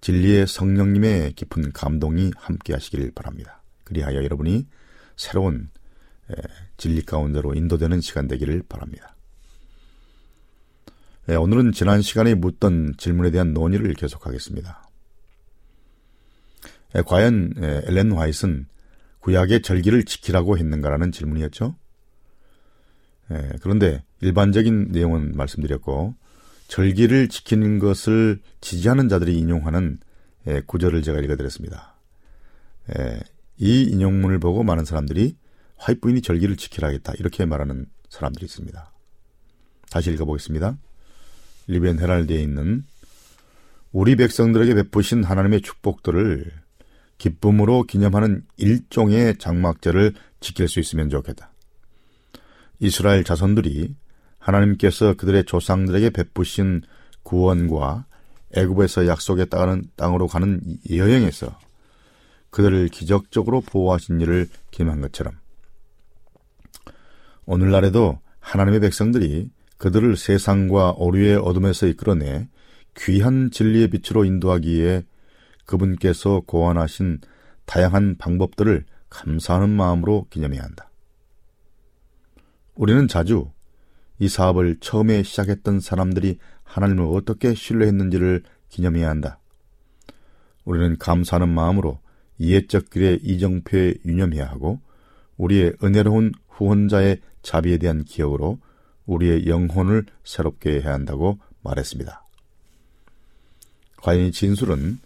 진리의 0.00 0.46
성령님의 0.46 1.34
깊은 1.34 1.72
감동이 1.72 2.32
함께 2.36 2.72
하시길 2.72 3.12
바랍니다. 3.14 3.62
그리하여 3.84 4.24
여러분이 4.24 4.66
새로운 5.16 5.68
진리 6.82 7.02
가운데로 7.02 7.54
인도되는 7.54 8.00
시간 8.00 8.26
되기를 8.26 8.64
바랍니다. 8.68 9.14
오늘은 11.28 11.70
지난 11.70 12.02
시간에 12.02 12.34
묻던 12.34 12.94
질문에 12.98 13.30
대한 13.30 13.54
논의를 13.54 13.94
계속하겠습니다. 13.94 14.90
과연 17.06 17.54
엘렌 17.86 18.10
화이트는 18.10 18.66
구약의 19.20 19.62
절기를 19.62 20.04
지키라고 20.06 20.58
했는가라는 20.58 21.12
질문이었죠. 21.12 21.76
그런데 23.60 24.02
일반적인 24.20 24.88
내용은 24.90 25.36
말씀드렸고 25.36 26.16
절기를 26.66 27.28
지키는 27.28 27.78
것을 27.78 28.40
지지하는 28.60 29.08
자들이 29.08 29.38
인용하는 29.38 30.00
구절을 30.66 31.02
제가 31.02 31.20
읽어드렸습니다. 31.20 31.94
이 33.58 33.82
인용문을 33.84 34.40
보고 34.40 34.64
많은 34.64 34.84
사람들이 34.84 35.36
화이트 35.82 36.00
부인이 36.00 36.22
절기를 36.22 36.56
지키라 36.56 36.88
했다 36.88 37.12
이렇게 37.18 37.44
말하는 37.44 37.86
사람들이 38.08 38.46
있습니다. 38.46 38.92
다시 39.90 40.12
읽어보겠습니다. 40.12 40.78
리벤 41.66 41.98
헤랄드에 41.98 42.40
있는 42.40 42.84
우리 43.90 44.14
백성들에게 44.14 44.74
베푸신 44.74 45.24
하나님의 45.24 45.60
축복들을 45.62 46.52
기쁨으로 47.18 47.82
기념하는 47.82 48.44
일종의 48.56 49.38
장막절을 49.38 50.14
지킬 50.40 50.68
수 50.68 50.78
있으면 50.78 51.10
좋겠다. 51.10 51.52
이스라엘 52.78 53.24
자손들이 53.24 53.94
하나님께서 54.38 55.14
그들의 55.14 55.44
조상들에게 55.44 56.10
베푸신 56.10 56.82
구원과 57.24 58.06
애굽에서 58.54 59.08
약속의 59.08 59.46
땅으로 59.96 60.28
가는 60.28 60.60
여행에서 60.90 61.58
그들을 62.50 62.88
기적적으로 62.88 63.60
보호하신 63.60 64.20
일을 64.20 64.48
기념한 64.70 65.00
것처럼 65.00 65.41
오늘날에도 67.46 68.20
하나님의 68.40 68.80
백성들이 68.80 69.50
그들을 69.78 70.16
세상과 70.16 70.92
오류의 70.96 71.36
어둠에서 71.36 71.86
이끌어내 71.86 72.48
귀한 72.96 73.50
진리의 73.50 73.88
빛으로 73.88 74.24
인도하기에 74.24 75.02
그분께서 75.66 76.42
고안하신 76.46 77.18
다양한 77.64 78.16
방법들을 78.18 78.84
감사하는 79.10 79.70
마음으로 79.70 80.26
기념해야 80.30 80.62
한다. 80.62 80.90
우리는 82.74 83.08
자주 83.08 83.50
이 84.18 84.28
사업을 84.28 84.76
처음에 84.80 85.22
시작했던 85.22 85.80
사람들이 85.80 86.38
하나님을 86.62 87.04
어떻게 87.04 87.54
신뢰했는지를 87.54 88.44
기념해야 88.68 89.08
한다. 89.08 89.38
우리는 90.64 90.96
감사하는 90.96 91.48
마음으로 91.48 91.98
이해적 92.38 92.90
길의 92.90 93.20
이정표에 93.22 93.94
유념해야 94.04 94.46
하고 94.46 94.80
우리의 95.36 95.74
은혜로운 95.82 96.32
후원자의 96.48 97.20
자비에 97.42 97.78
대한 97.78 98.04
기억으로 98.04 98.58
우리의 99.06 99.46
영혼을 99.46 100.06
새롭게 100.24 100.80
해야 100.80 100.94
한다고 100.94 101.38
말했습니다. 101.62 102.24
과연 103.98 104.26
이 104.26 104.32
진술은 104.32 104.98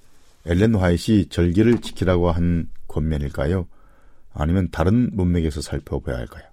엘렌 0.47 0.75
화이트이 0.75 1.29
절기를 1.29 1.81
지키라고 1.81 2.31
한 2.31 2.69
권면일까요? 2.89 3.67
아니면 4.33 4.69
다른 4.71 5.11
문맥에서 5.15 5.61
살펴봐야 5.61 6.17
할까요? 6.17 6.45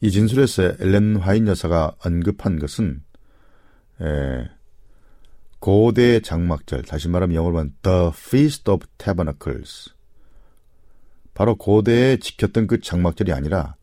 이 0.00 0.10
진술에서 0.10 0.74
엘렌 0.80 1.16
화이트 1.16 1.48
여사가 1.48 1.96
언급한 2.04 2.58
것은 2.58 3.02
에, 4.00 4.48
고대 5.60 6.20
장막절, 6.20 6.82
다시 6.82 7.08
말하면 7.08 7.34
영어로 7.34 7.58
하면 7.58 7.74
The 7.80 8.10
Feast 8.12 8.70
of 8.70 8.86
Tabernacles. 8.98 9.93
바로 11.34 11.56
고대에 11.56 12.18
지켰던 12.18 12.68
그 12.68 12.80
장막절이 12.80 13.32
아니라 13.32 13.76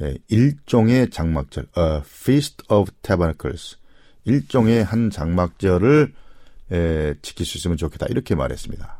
예, 0.00 0.16
일종의 0.28 1.10
장막절, 1.10 1.68
a 1.78 2.00
feast 2.04 2.64
of 2.68 2.90
tabernacles, 3.02 3.76
일종의 4.24 4.82
한 4.84 5.10
장막절을 5.10 6.12
예, 6.72 7.14
지킬 7.22 7.46
수 7.46 7.58
있으면 7.58 7.76
좋겠다 7.76 8.06
이렇게 8.08 8.34
말했습니다. 8.34 8.98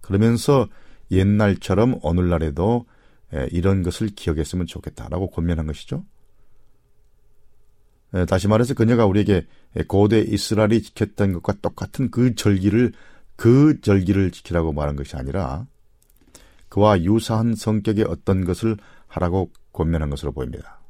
그러면서 0.00 0.68
옛날처럼 1.10 2.00
오늘날에도 2.02 2.86
예, 3.32 3.48
이런 3.52 3.82
것을 3.82 4.08
기억했으면 4.08 4.66
좋겠다라고 4.66 5.30
권면한 5.30 5.66
것이죠. 5.66 6.04
다시 8.28 8.46
말해서 8.46 8.74
그녀가 8.74 9.06
우리에게 9.06 9.44
고대 9.88 10.20
이스라엘이 10.20 10.82
지켰던 10.82 11.32
것과 11.32 11.54
똑같은 11.60 12.12
그 12.12 12.36
절기를 12.36 12.92
그 13.34 13.80
절기를 13.80 14.30
지키라고 14.30 14.72
말한 14.72 14.94
것이 14.94 15.16
아니라 15.16 15.66
그와 16.74 17.00
유사한 17.04 17.54
성격의 17.54 18.04
어떤 18.08 18.44
것을 18.44 18.76
하라고 19.06 19.52
권면한 19.72 20.10
것으로 20.10 20.32
보입니다. 20.32 20.80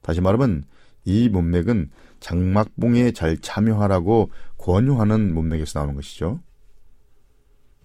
다시 0.00 0.20
말하면 0.20 0.64
이 1.04 1.28
문맥은 1.28 1.90
장막봉에 2.20 3.10
잘 3.10 3.36
참여하라고 3.38 4.30
권유하는 4.58 5.34
문맥에서 5.34 5.80
나오는 5.80 5.96
것이죠. 5.96 6.40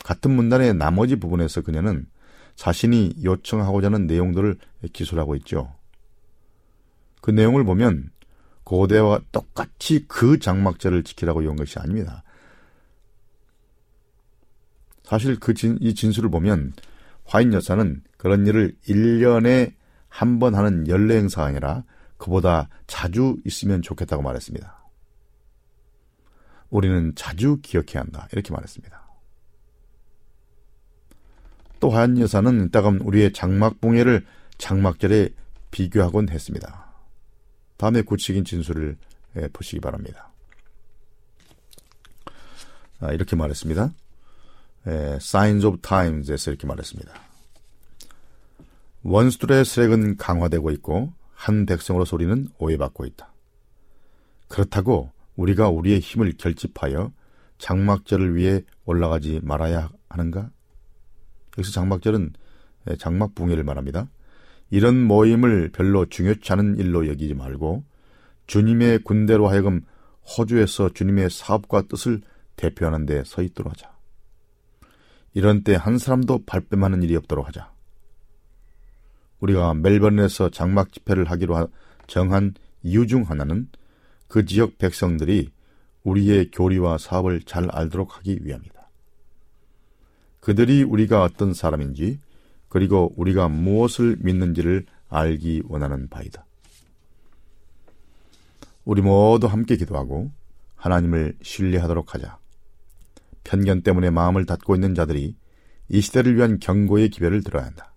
같은 0.06 0.30
문단의 0.36 0.76
나머지 0.76 1.16
부분에서 1.16 1.62
그녀는 1.62 2.06
자신이 2.54 3.16
요청하고자 3.24 3.88
하는 3.88 4.06
내용들을 4.06 4.56
기술하고 4.94 5.36
있죠. 5.38 5.74
그 7.20 7.32
내용을 7.32 7.64
보면 7.64 8.12
고대와 8.64 9.22
똑같이 9.32 10.06
그 10.08 10.38
장막절을 10.38 11.04
지키라고 11.04 11.42
이온 11.42 11.56
것이 11.56 11.80
아닙니다. 11.80 12.24
사실 15.14 15.40
그 15.40 15.54
진, 15.54 15.78
이 15.80 15.94
진술을 15.94 16.32
보면 16.32 16.74
화인 17.24 17.54
여사는 17.54 18.02
그런 18.18 18.48
일을 18.48 18.76
1년에 18.88 19.76
한 20.10 20.40
번 20.40 20.56
하는 20.56 20.88
연례 20.88 21.18
행사가 21.18 21.46
아니라 21.46 21.84
그보다 22.18 22.68
자주 22.88 23.38
있으면 23.46 23.84
좋겠다고 23.84 24.24
말했습니다. 24.24 24.76
우리는 26.72 27.14
자주 27.14 27.60
기억해야 27.62 28.02
한다. 28.02 28.28
이렇게 28.32 28.52
말했습니다. 28.54 29.04
또 31.80 31.92
화연 31.92 32.18
여사는 32.18 32.66
이따금 32.66 33.00
우리의 33.02 33.34
장막봉예를 33.34 34.26
장막절에 34.58 35.30
비교하곤 35.70 36.30
했습니다. 36.30 36.92
다음에 37.78 38.02
구체적인 38.02 38.46
진술을 38.46 38.98
예, 39.36 39.48
보시기 39.50 39.80
바랍니다. 39.80 40.32
아, 43.00 43.12
이렇게 43.12 43.36
말했습니다. 43.36 43.92
예, 44.88 44.92
Signs 45.16 45.66
of 45.66 45.80
Times에서 45.82 46.52
이렇게 46.52 46.68
말했습니다. 46.68 47.14
원수들의 49.04 49.66
세력은 49.66 50.18
강화되고 50.18 50.72
있고 50.72 51.14
한 51.34 51.66
백성으로서 51.66 52.16
우리는 52.16 52.48
오해받고 52.58 53.06
있다. 53.06 53.34
그렇다고 54.48 55.12
우리가 55.36 55.70
우리의 55.70 56.00
힘을 56.00 56.34
결집하여 56.38 57.12
장막절을 57.58 58.36
위해 58.36 58.62
올라가지 58.86 59.40
말아야 59.44 59.90
하는가? 60.10 60.50
여기서 61.58 61.72
장막절은 61.74 62.34
예, 62.90 62.96
장막붕해를 62.98 63.64
말합니다. 63.64 64.10
이런 64.70 65.02
모임을 65.02 65.70
별로 65.72 66.06
중요치 66.06 66.52
않은 66.54 66.78
일로 66.78 67.08
여기지 67.08 67.34
말고 67.36 67.84
주님의 68.48 69.00
군대로 69.04 69.48
하여금 69.48 69.82
호주에서 70.26 70.90
주님의 70.94 71.30
사업과 71.30 71.84
뜻을 71.84 72.22
대표하는 72.56 73.06
데 73.06 73.24
서 73.26 73.42
있도록 73.42 73.72
하자. 73.74 73.93
이런 75.34 75.64
때 75.64 75.76
한 75.76 75.98
사람도 75.98 76.46
발뺌하는 76.46 77.02
일이 77.04 77.16
없도록 77.16 77.48
하자. 77.48 77.72
우리가 79.40 79.74
멜번에서 79.74 80.50
장막 80.50 80.92
집회를 80.92 81.30
하기로 81.30 81.68
정한 82.08 82.54
이유 82.84 83.08
중 83.08 83.24
하나는 83.24 83.68
그 84.28 84.46
지역 84.46 84.78
백성들이 84.78 85.50
우리의 86.04 86.52
교리와 86.52 86.98
사업을 86.98 87.42
잘 87.44 87.70
알도록 87.72 88.18
하기 88.18 88.40
위함이다. 88.42 88.90
그들이 90.40 90.84
우리가 90.84 91.24
어떤 91.24 91.54
사람인지 91.54 92.20
그리고 92.70 93.14
우리가 93.16 93.48
무엇을 93.48 94.18
믿는지를 94.20 94.86
알기 95.10 95.64
원하는 95.68 96.10
바이다. 96.10 96.46
우리 98.84 99.02
모두 99.02 99.48
함께 99.48 99.78
기도하고 99.78 100.32
하나님을 100.76 101.38
신뢰하도록 101.42 102.14
하자. 102.14 102.43
편견 103.44 103.82
때문에 103.82 104.10
마음을 104.10 104.46
닫고 104.46 104.76
있는 104.76 104.96
자들이 104.96 105.36
이 105.90 106.02
시대를 106.02 106.36
위한 106.36 106.60
경고의 106.60 107.10
기별을 107.10 107.44
들어야 107.44 107.66
한다. 107.66 107.94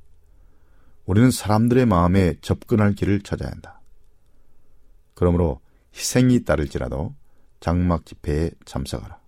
우리는 1.04 1.30
사람들의 1.30 1.86
마음에 1.86 2.34
접근할 2.40 2.94
길을 2.94 3.22
찾아야 3.22 3.50
한다. 3.50 3.80
그러므로 5.14 5.60
희생이 5.94 6.44
따를지라도 6.44 7.14
장막 7.60 8.04
집회에 8.04 8.50
참석하라. 8.64 9.18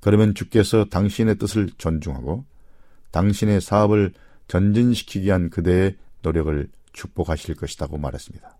그러면 0.00 0.34
주께서 0.34 0.84
당신의 0.86 1.36
뜻을 1.36 1.70
존중하고 1.78 2.44
당신의 3.10 3.60
사업을 3.60 4.12
전진시키기 4.48 5.26
위한 5.26 5.50
그대의 5.50 5.96
노력을 6.22 6.68
축복하실 6.92 7.56
것이라고 7.56 7.98
말했습니다. 7.98 8.56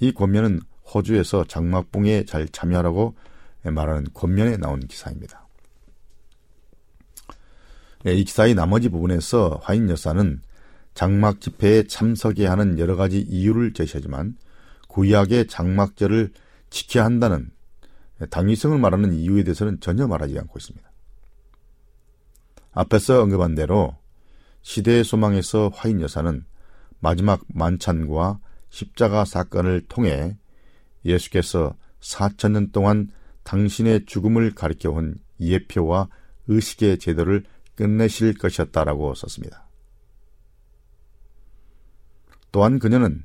이 0.00 0.12
권면은 0.12 0.60
호주에서 0.92 1.44
장막봉에 1.44 2.24
잘 2.24 2.48
참여하라고 2.48 3.14
말하는 3.70 4.06
권면에 4.14 4.56
나온 4.56 4.80
기사입니다. 4.80 5.46
네, 8.04 8.14
이 8.14 8.24
기사의 8.24 8.54
나머지 8.54 8.88
부분에서 8.88 9.60
화인 9.62 9.88
여사는 9.88 10.40
장막 10.94 11.40
집회에 11.40 11.84
참석해야 11.84 12.50
하는 12.50 12.78
여러 12.78 12.96
가지 12.96 13.20
이유를 13.20 13.72
제시하지만 13.72 14.36
구약의 14.88 15.48
장막절을 15.48 16.32
지켜야 16.70 17.04
한다는 17.04 17.50
당위성을 18.30 18.78
말하는 18.78 19.12
이유에 19.12 19.42
대해서는 19.42 19.80
전혀 19.80 20.06
말하지 20.06 20.38
않고 20.38 20.58
있습니다. 20.58 20.90
앞에서 22.72 23.22
언급한 23.22 23.54
대로 23.54 23.96
시대의 24.62 25.04
소망에서 25.04 25.70
화인 25.74 26.00
여사는 26.00 26.44
마지막 27.00 27.40
만찬과 27.48 28.38
십자가 28.70 29.24
사건을 29.24 29.82
통해 29.88 30.36
예수께서 31.04 31.74
4천년 32.00 32.72
동안 32.72 33.10
당신의 33.46 34.06
죽음을 34.06 34.54
가리켜 34.54 34.90
온 34.90 35.14
예표와 35.40 36.08
의식의 36.48 36.98
제도를 36.98 37.44
끝내실 37.76 38.36
것이었다라고 38.36 39.14
썼습니다. 39.14 39.68
또한 42.50 42.78
그녀는 42.78 43.24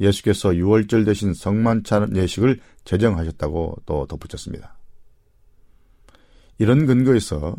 예수께서 0.00 0.50
6월절 0.50 1.04
대신 1.04 1.34
성만찬 1.34 2.16
예식을 2.16 2.60
제정하셨다고 2.84 3.82
또 3.86 4.06
덧붙였습니다. 4.06 4.76
이런 6.58 6.86
근거에서 6.86 7.56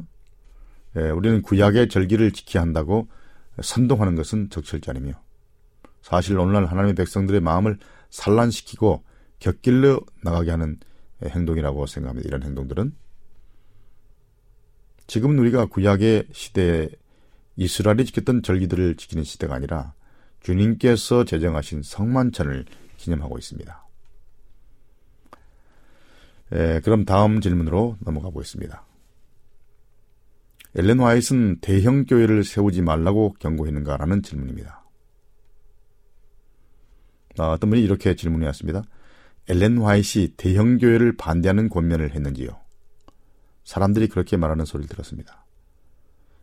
예, 0.95 1.09
우리는 1.09 1.41
구약의 1.41 1.89
절기를 1.89 2.31
지켜야 2.31 2.63
한다고 2.63 3.07
선동하는 3.61 4.15
것은 4.15 4.49
적절치 4.49 4.89
않으며 4.89 5.13
사실 6.01 6.39
오늘날 6.39 6.65
하나님의 6.65 6.95
백성들의 6.95 7.41
마음을 7.41 7.77
산란시키고 8.11 9.03
곁길로 9.39 10.01
나가게 10.23 10.51
하는 10.51 10.79
행동이라고 11.23 11.85
생각합니다. 11.85 12.27
이런 12.27 12.43
행동들은 12.43 12.93
지금은 15.07 15.39
우리가 15.39 15.65
구약의 15.67 16.27
시대에 16.31 16.89
이스라엘이 17.55 18.05
지켰던 18.05 18.43
절기들을 18.43 18.95
지키는 18.97 19.23
시대가 19.23 19.55
아니라 19.55 19.93
주님께서 20.41 21.25
제정하신 21.25 21.81
성만찬을 21.81 22.65
기념하고 22.97 23.37
있습니다. 23.37 23.87
예, 26.53 26.81
그럼 26.83 27.03
다음 27.03 27.41
질문으로 27.41 27.97
넘어가 27.99 28.29
보겠습니다. 28.29 28.85
엘렌 30.75 30.99
화이트는 30.99 31.59
대형 31.59 32.05
교회를 32.05 32.43
세우지 32.43 32.81
말라고 32.81 33.33
경고했는가라는 33.39 34.21
질문입니다. 34.21 34.83
아, 37.39 37.51
어떤 37.51 37.69
분이 37.69 37.81
이렇게 37.81 38.15
질문해 38.15 38.45
왔습니다. 38.47 38.83
엘렌 39.49 39.77
화이트이 39.81 40.33
대형 40.37 40.77
교회를 40.77 41.15
반대하는 41.15 41.69
권면을 41.69 42.13
했는지요? 42.13 42.49
사람들이 43.63 44.07
그렇게 44.07 44.37
말하는 44.37 44.65
소리를 44.65 44.87
들었습니다. 44.89 45.45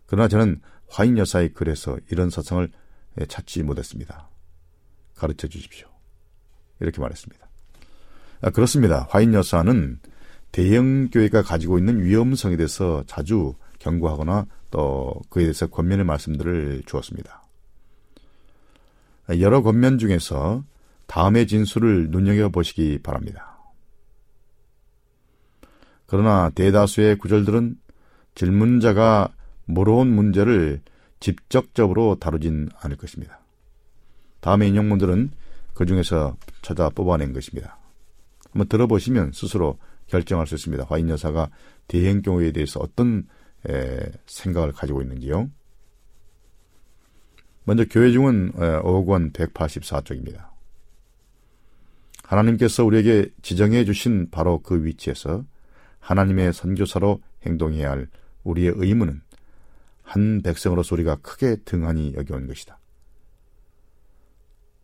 그러나 0.06 0.28
저는 0.28 0.60
화인 0.88 1.18
여사의 1.18 1.54
글에서 1.54 1.98
이런 2.10 2.30
사상을 2.30 2.70
예, 3.20 3.26
찾지 3.26 3.62
못했습니다. 3.62 4.28
가르쳐 5.14 5.48
주십시오. 5.48 5.88
이렇게 6.80 7.00
말했습니다. 7.00 7.48
아, 8.42 8.50
그렇습니다. 8.50 9.06
화인 9.10 9.32
여사는 9.32 10.00
대형 10.52 11.08
교회가 11.10 11.42
가지고 11.42 11.78
있는 11.78 12.02
위험성에 12.02 12.56
대해서 12.56 13.02
자주 13.06 13.54
경고하거나 13.78 14.46
또 14.70 15.20
그에 15.30 15.44
대해서 15.44 15.66
권면의 15.66 16.04
말씀들을 16.04 16.82
주었습니다. 16.86 17.42
여러 19.40 19.62
권면 19.62 19.98
중에서 19.98 20.64
다음의 21.06 21.46
진술을 21.46 22.10
눈여겨보시기 22.10 23.00
바랍니다. 23.02 23.58
그러나 26.06 26.50
대다수의 26.50 27.18
구절들은 27.18 27.76
질문자가 28.34 29.32
물어온 29.66 30.08
문제를 30.08 30.80
직접적으로 31.20 32.16
다루진 32.16 32.68
않을 32.80 32.96
것입니다. 32.96 33.40
다음의 34.40 34.68
인용문들은 34.68 35.30
그 35.72 35.86
중에서 35.86 36.36
찾아 36.62 36.90
뽑아낸 36.90 37.32
것입니다. 37.32 37.78
한번 38.50 38.68
들어보시면 38.68 39.32
스스로 39.32 39.78
결정할 40.06 40.46
수 40.46 40.54
있습니다. 40.54 40.84
화인 40.88 41.08
여사가 41.08 41.50
대행 41.88 42.22
경우에 42.22 42.52
대해서 42.52 42.80
어떤 42.80 43.26
에, 43.68 44.00
생각을 44.26 44.72
가지고 44.72 45.02
있는지요. 45.02 45.50
먼저 47.64 47.84
교회 47.86 48.12
중은 48.12 48.52
5억 48.52 49.06
원 49.06 49.32
184쪽입니다. 49.32 50.53
하나님께서 52.24 52.84
우리에게 52.84 53.30
지정해 53.42 53.84
주신 53.84 54.30
바로 54.30 54.60
그 54.62 54.84
위치에서 54.84 55.44
하나님의 56.00 56.52
선교사로 56.52 57.20
행동해야 57.46 57.90
할 57.90 58.08
우리의 58.44 58.72
의무는 58.76 59.20
한 60.02 60.42
백성으로서 60.42 60.94
우리가 60.94 61.16
크게 61.16 61.56
등한히 61.64 62.14
여겨온 62.16 62.46
것이다. 62.46 62.78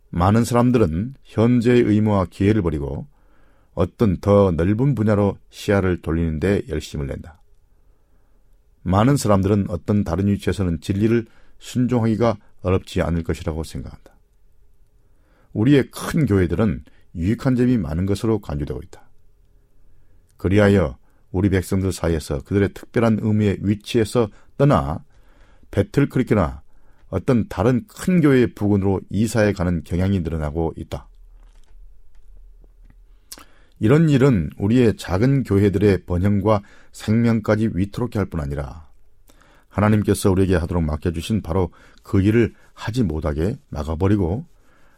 많은 0.09 0.43
사람들은 0.43 1.15
현재의 1.23 1.81
의무와 1.81 2.25
기회를 2.29 2.61
버리고 2.61 3.07
어떤 3.73 4.17
더 4.17 4.51
넓은 4.51 4.95
분야로 4.95 5.37
시야를 5.49 6.01
돌리는데 6.01 6.63
열심을 6.67 7.07
낸다. 7.07 7.41
많은 8.83 9.15
사람들은 9.15 9.67
어떤 9.69 10.03
다른 10.03 10.27
위치에서는 10.27 10.81
진리를 10.81 11.25
순종하기가 11.59 12.37
어렵지 12.61 13.01
않을 13.01 13.23
것이라고 13.23 13.63
생각한다. 13.63 14.15
우리의 15.53 15.89
큰 15.91 16.25
교회들은 16.25 16.83
유익한 17.15 17.55
점이 17.55 17.77
많은 17.77 18.05
것으로 18.05 18.39
간주되고 18.39 18.81
있다. 18.83 19.09
그리하여 20.37 20.97
우리 21.31 21.49
백성들 21.49 21.91
사이에서 21.91 22.41
그들의 22.43 22.73
특별한 22.73 23.19
의미의 23.21 23.59
위치에서 23.61 24.29
떠나 24.57 25.03
배틀크리크나 25.71 26.61
어떤 27.09 27.47
다른 27.47 27.85
큰 27.87 28.21
교회의 28.21 28.53
부근으로 28.53 29.01
이사해 29.09 29.53
가는 29.53 29.83
경향이 29.83 30.21
늘어나고 30.21 30.73
있다. 30.77 31.07
이런 33.79 34.09
일은 34.09 34.51
우리의 34.57 34.95
작은 34.95 35.43
교회들의 35.43 36.05
번영과 36.05 36.61
생명까지 36.91 37.71
위태롭게 37.73 38.19
할 38.19 38.27
뿐 38.27 38.39
아니라 38.39 38.87
하나님께서 39.69 40.29
우리에게 40.31 40.55
하도록 40.55 40.83
맡겨주신 40.83 41.41
바로 41.41 41.71
그 42.03 42.21
일을 42.21 42.53
하지 42.73 43.03
못하게 43.03 43.57
막아버리고 43.69 44.45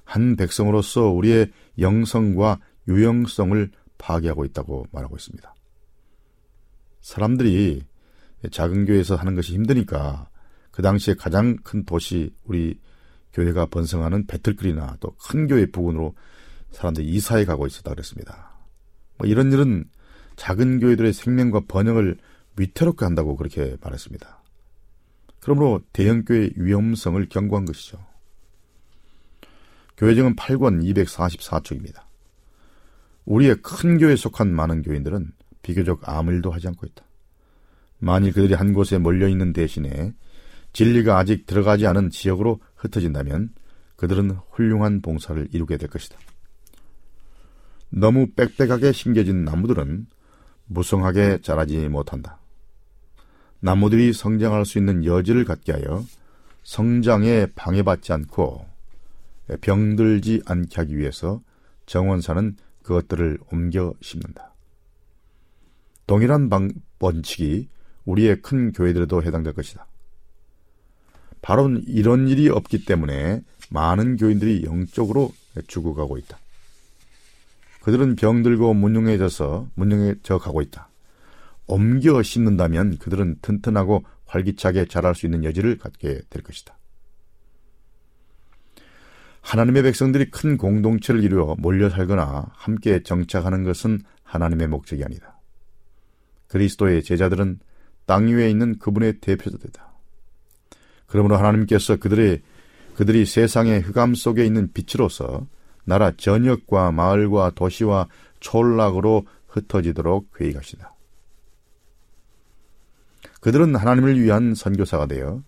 한 0.03 0.35
백성으로서 0.35 1.09
우리의 1.09 1.51
영성과 1.79 2.59
유영성을 2.87 3.71
파괴하고 3.97 4.45
있다고 4.45 4.87
말하고 4.91 5.15
있습니다. 5.15 5.55
사람들이 7.01 7.83
작은 8.51 8.85
교회에서 8.85 9.15
하는 9.15 9.35
것이 9.35 9.53
힘드니까 9.53 10.29
그 10.71 10.81
당시에 10.81 11.13
가장 11.13 11.57
큰 11.63 11.85
도시 11.85 12.33
우리 12.43 12.79
교회가 13.33 13.67
번성하는 13.67 14.27
배틀그리나 14.27 14.97
또 14.99 15.15
큰 15.23 15.47
교회 15.47 15.65
부근으로 15.65 16.15
사람들이 16.71 17.07
이사해 17.07 17.45
가고 17.45 17.67
있었다 17.67 17.91
그랬습니다. 17.91 18.51
뭐 19.17 19.27
이런 19.27 19.51
일은 19.51 19.85
작은 20.35 20.79
교회들의 20.79 21.13
생명과 21.13 21.61
번영을 21.67 22.17
위태롭게 22.57 23.05
한다고 23.05 23.35
그렇게 23.35 23.77
말했습니다. 23.81 24.43
그러므로 25.39 25.81
대형교회의 25.93 26.53
위험성을 26.55 27.27
경고한 27.29 27.65
것이죠. 27.65 28.03
교회정은 29.97 30.35
8권 30.35 30.83
244쪽입니다. 30.83 32.03
우리의 33.25 33.57
큰 33.61 33.97
교회에 33.97 34.15
속한 34.15 34.53
많은 34.53 34.81
교인들은 34.81 35.31
비교적 35.61 36.07
아무 36.07 36.31
일도 36.31 36.51
하지 36.51 36.67
않고 36.67 36.85
있다. 36.87 37.05
만일 37.99 38.33
그들이 38.33 38.53
한 38.53 38.73
곳에 38.73 38.97
몰려 38.97 39.29
있는 39.29 39.53
대신에 39.53 40.13
진리가 40.73 41.17
아직 41.17 41.45
들어가지 41.45 41.87
않은 41.87 42.09
지역으로 42.09 42.59
흩어진다면 42.75 43.49
그들은 43.95 44.31
훌륭한 44.51 45.01
봉사를 45.01 45.47
이루게 45.53 45.77
될 45.77 45.89
것이다. 45.89 46.17
너무 47.89 48.27
빽빽하게 48.35 48.91
심겨진 48.91 49.45
나무들은 49.45 50.07
무성하게 50.65 51.39
자라지 51.41 51.87
못한다. 51.87 52.39
나무들이 53.59 54.11
성장할 54.11 54.65
수 54.65 54.79
있는 54.79 55.05
여지를 55.05 55.45
갖게 55.45 55.71
하여 55.71 56.03
성장에 56.63 57.47
방해받지 57.55 58.11
않고 58.11 58.72
병들지 59.61 60.43
않게 60.45 60.75
하기 60.75 60.97
위해서 60.97 61.41
정원사는 61.85 62.55
그것들을 62.83 63.39
옮겨 63.51 63.93
심는다. 64.01 64.53
동일한 66.07 66.49
방, 66.49 66.71
원칙이 66.99 67.69
우리의 68.05 68.41
큰 68.41 68.71
교회들에도 68.71 69.23
해당될 69.23 69.53
것이다. 69.53 69.87
바로 71.41 71.69
이런 71.87 72.27
일이 72.27 72.49
없기 72.49 72.85
때문에 72.85 73.41
많은 73.69 74.17
교인들이 74.17 74.63
영적으로 74.65 75.33
죽어가고 75.67 76.17
있다. 76.17 76.39
그들은 77.81 78.15
병들고 78.15 78.73
문용해져서 78.73 79.67
문용해져 79.75 80.37
가고 80.37 80.61
있다. 80.61 80.87
옮겨 81.67 82.21
심는다면 82.23 82.97
그들은 82.97 83.37
튼튼하고 83.41 84.05
활기차게 84.25 84.85
자랄 84.85 85.15
수 85.15 85.25
있는 85.25 85.43
여지를 85.43 85.77
갖게 85.77 86.21
될 86.29 86.43
것이다. 86.43 86.77
하나님의 89.43 89.83
백성들이 89.83 90.31
큰 90.31 90.57
공동체를 90.57 91.23
이루어 91.23 91.55
몰려 91.59 91.89
살거나 91.89 92.47
함께 92.53 93.03
정착하는 93.03 93.63
것은 93.63 93.99
하나님의 94.23 94.67
목적이 94.67 95.03
아니다. 95.03 95.37
그리스도의 96.47 97.03
제자들은 97.03 97.59
땅 98.05 98.27
위에 98.27 98.49
있는 98.49 98.79
그분의 98.79 99.19
대표자들이다. 99.19 99.93
그러므로 101.07 101.37
하나님께서 101.37 101.97
그들의 101.97 102.41
그들이 102.95 103.25
세상의 103.25 103.81
흑암 103.81 104.15
속에 104.15 104.45
있는 104.45 104.71
빛으로서 104.71 105.45
나라 105.83 106.11
전역과 106.15 106.91
마을과 106.91 107.51
도시와 107.55 108.07
촌락으로 108.39 109.25
흩어지도록 109.47 110.39
회의하시다. 110.39 110.93
그들은 113.41 113.75
하나님을 113.75 114.21
위한 114.21 114.55
선교사가 114.55 115.07
되어 115.07 115.43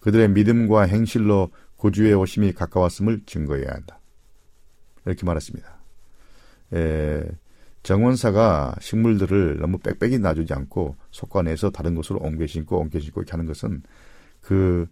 그들의 0.00 0.30
믿음과 0.30 0.82
행실로 0.82 1.50
구주의 1.80 2.12
오심이 2.12 2.52
가까웠음을 2.52 3.22
증거해야 3.24 3.72
한다. 3.72 3.98
이렇게 5.06 5.24
말했습니다. 5.24 5.76
에, 6.74 7.24
정원사가 7.82 8.76
식물들을 8.80 9.58
너무 9.60 9.78
빽빽이 9.78 10.18
놔주지 10.18 10.52
않고 10.52 10.96
속관에서 11.10 11.70
다른 11.70 11.94
곳으로 11.94 12.20
옮겨 12.20 12.46
심고 12.46 12.78
옮겨 12.78 13.00
심고 13.00 13.22
이렇게 13.22 13.30
하는 13.30 13.46
것은 13.46 13.82
그 14.42 14.86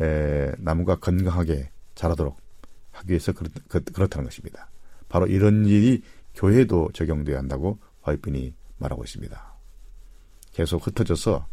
에, 0.00 0.52
나무가 0.56 0.96
건강하게 0.96 1.70
자라도록 1.94 2.38
하기 2.92 3.10
위해서 3.10 3.32
그렇, 3.32 3.50
그, 3.68 3.80
그렇다는 3.80 4.24
것입니다. 4.24 4.70
바로 5.10 5.26
이런 5.26 5.66
일이 5.66 6.02
교회도 6.34 6.92
적용돼야 6.94 7.36
한다고 7.36 7.78
화이빈이 8.00 8.54
말하고 8.78 9.04
있습니다. 9.04 9.54
계속 10.52 10.86
흩어져서 10.86 11.46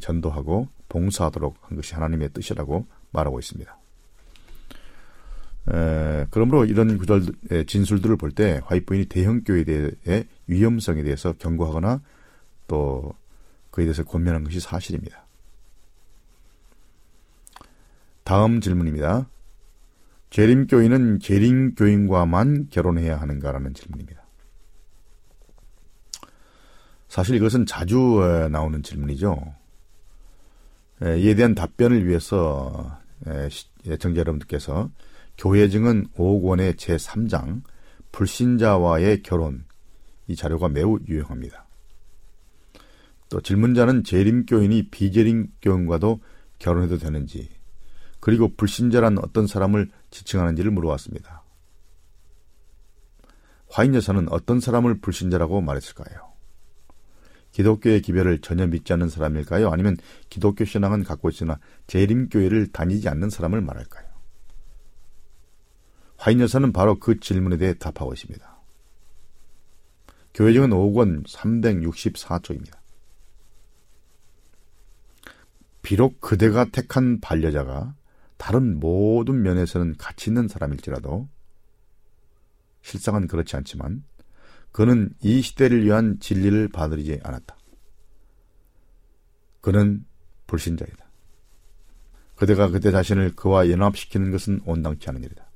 전도하고 0.00 0.68
봉사하도록 0.88 1.58
한 1.60 1.76
것이 1.76 1.92
하나님의 1.92 2.30
뜻이라고 2.30 2.86
말하고 3.12 3.38
있습니다. 3.38 3.80
에, 5.72 6.26
그러므로 6.30 6.64
이런 6.64 6.98
구절 6.98 7.22
진술들을 7.66 8.16
볼 8.16 8.32
때 8.32 8.60
화이트 8.64 8.86
부인이 8.86 9.06
대형 9.06 9.42
교회에 9.44 9.64
대해 9.64 10.24
위험성에 10.46 11.02
대해서 11.02 11.32
경고하거나 11.34 12.00
또 12.66 13.12
그에 13.70 13.84
대해서 13.84 14.04
권면한 14.04 14.44
것이 14.44 14.60
사실입니다. 14.60 15.26
다음 18.24 18.60
질문입니다. 18.60 19.28
재림교인은 20.30 21.18
재림교인과만 21.18 22.68
결혼해야 22.70 23.20
하는가라는 23.20 23.74
질문입니다. 23.74 24.22
사실 27.08 27.34
이것은 27.34 27.66
자주 27.66 28.48
나오는 28.52 28.82
질문이죠. 28.84 29.54
이에 31.02 31.34
대한 31.34 31.56
답변을 31.56 32.06
위해서 32.06 32.96
청자 33.98 34.20
여러분들께서 34.20 34.90
교회증은 35.40 36.08
5권의 36.18 36.74
제3장 36.76 37.62
불신자와의 38.12 39.22
결혼 39.22 39.64
이 40.26 40.36
자료가 40.36 40.68
매우 40.68 40.98
유용합니다. 41.08 41.66
또 43.30 43.40
질문자는 43.40 44.04
재림교인이 44.04 44.90
비재림교인과도 44.90 46.20
결혼해도 46.58 46.98
되는지 46.98 47.48
그리고 48.20 48.54
불신자란 48.54 49.16
어떤 49.18 49.46
사람을 49.46 49.88
지칭하는지를 50.10 50.70
물어왔습니다. 50.72 51.42
화인 53.70 53.94
여사는 53.94 54.30
어떤 54.30 54.60
사람을 54.60 55.00
불신자라고 55.00 55.62
말했을까요? 55.62 56.32
기독교의 57.52 58.02
기별을 58.02 58.40
전혀 58.42 58.66
믿지 58.66 58.92
않는 58.92 59.08
사람일까요? 59.08 59.70
아니면 59.70 59.96
기독교 60.28 60.66
신앙은 60.66 61.02
갖고 61.02 61.30
있으나 61.30 61.58
재림교회를 61.86 62.72
다니지 62.72 63.08
않는 63.08 63.30
사람을 63.30 63.62
말할까요? 63.62 64.09
화인 66.20 66.38
여사는 66.40 66.70
바로 66.74 66.98
그 66.98 67.18
질문에 67.18 67.56
대해 67.56 67.72
답하고 67.72 68.12
있습니다. 68.12 68.60
교회정은 70.34 70.68
5권 70.68 71.26
364쪽입니다. 71.26 72.78
비록 75.80 76.20
그대가 76.20 76.66
택한 76.66 77.20
반려자가 77.20 77.94
다른 78.36 78.78
모든 78.78 79.40
면에서는 79.40 79.96
가치 79.96 80.28
있는 80.28 80.46
사람일지라도 80.46 81.26
실상은 82.82 83.26
그렇지 83.26 83.56
않지만 83.56 84.04
그는 84.72 85.14
이 85.22 85.40
시대를 85.40 85.86
위한 85.86 86.20
진리를 86.20 86.68
받으리지 86.68 87.20
않았다. 87.22 87.56
그는 89.62 90.04
불신자이다. 90.46 91.02
그대가 92.36 92.68
그대 92.68 92.90
자신을 92.90 93.36
그와 93.36 93.70
연합시키는 93.70 94.30
것은 94.30 94.60
온당치 94.66 95.08
않은 95.08 95.24
일이다. 95.24 95.49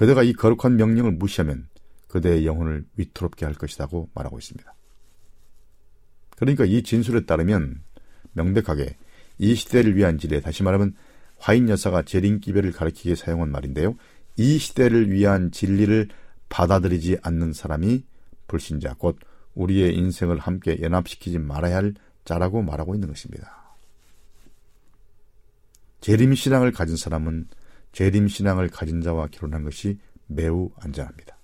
그대가 0.00 0.22
이 0.22 0.32
거룩한 0.32 0.76
명령을 0.76 1.12
무시하면 1.12 1.68
그대의 2.08 2.46
영혼을 2.46 2.86
위태롭게 2.96 3.44
할 3.44 3.54
것이라고 3.54 4.08
말하고 4.14 4.38
있습니다. 4.38 4.74
그러니까 6.38 6.64
이 6.64 6.82
진술에 6.82 7.26
따르면 7.26 7.82
명백하게 8.32 8.96
이 9.36 9.54
시대를 9.54 9.96
위한 9.96 10.16
진리, 10.16 10.40
다시 10.40 10.62
말하면 10.62 10.94
화인 11.36 11.68
여사가 11.68 12.00
재림기별을 12.04 12.72
가리키기에 12.72 13.14
사용한 13.14 13.50
말인데요. 13.50 13.94
이 14.38 14.56
시대를 14.56 15.12
위한 15.12 15.50
진리를 15.50 16.08
받아들이지 16.48 17.18
않는 17.22 17.52
사람이 17.52 18.02
불신자, 18.46 18.94
곧 18.94 19.18
우리의 19.54 19.94
인생을 19.96 20.38
함께 20.38 20.78
연합시키지 20.80 21.38
말아야 21.38 21.76
할 21.76 21.94
자라고 22.24 22.62
말하고 22.62 22.94
있는 22.94 23.08
것입니다. 23.08 23.76
재림 26.00 26.34
신앙을 26.34 26.72
가진 26.72 26.96
사람은 26.96 27.48
재림 27.92 28.28
신앙을 28.28 28.68
가진 28.68 29.00
자와 29.00 29.28
결혼한 29.28 29.64
것이 29.64 29.98
매우 30.26 30.70
안전합니다. 30.76 31.38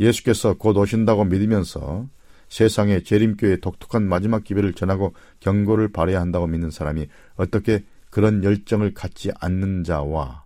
예수께서 0.00 0.54
곧 0.54 0.76
오신다고 0.76 1.24
믿으면서 1.24 2.08
세상에 2.48 3.02
재림교의 3.02 3.60
독특한 3.60 4.08
마지막 4.08 4.44
기별을 4.44 4.74
전하고 4.74 5.14
경고를 5.40 5.92
발해야 5.92 6.20
한다고 6.20 6.46
믿는 6.46 6.70
사람이 6.70 7.08
어떻게 7.36 7.84
그런 8.10 8.44
열정을 8.44 8.94
갖지 8.94 9.30
않는 9.40 9.84
자와 9.84 10.44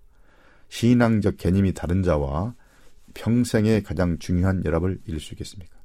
신앙적 0.69 1.37
개념이 1.37 1.75
다른 1.75 2.03
자와 2.03 2.55
평생의 3.15 3.83
가장 3.83 4.19
중요한 4.19 4.65
연합을 4.65 5.01
이룰 5.07 5.21
수 5.21 5.35
있겠습니까? 5.35 5.77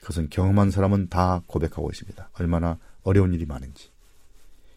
그것은 0.00 0.28
경험한 0.28 0.70
사람은 0.70 1.08
다 1.08 1.42
고백하고 1.46 1.88
있습니다. 1.90 2.30
얼마나 2.34 2.78
어려운 3.02 3.32
일이 3.32 3.46
많은지. 3.46 3.93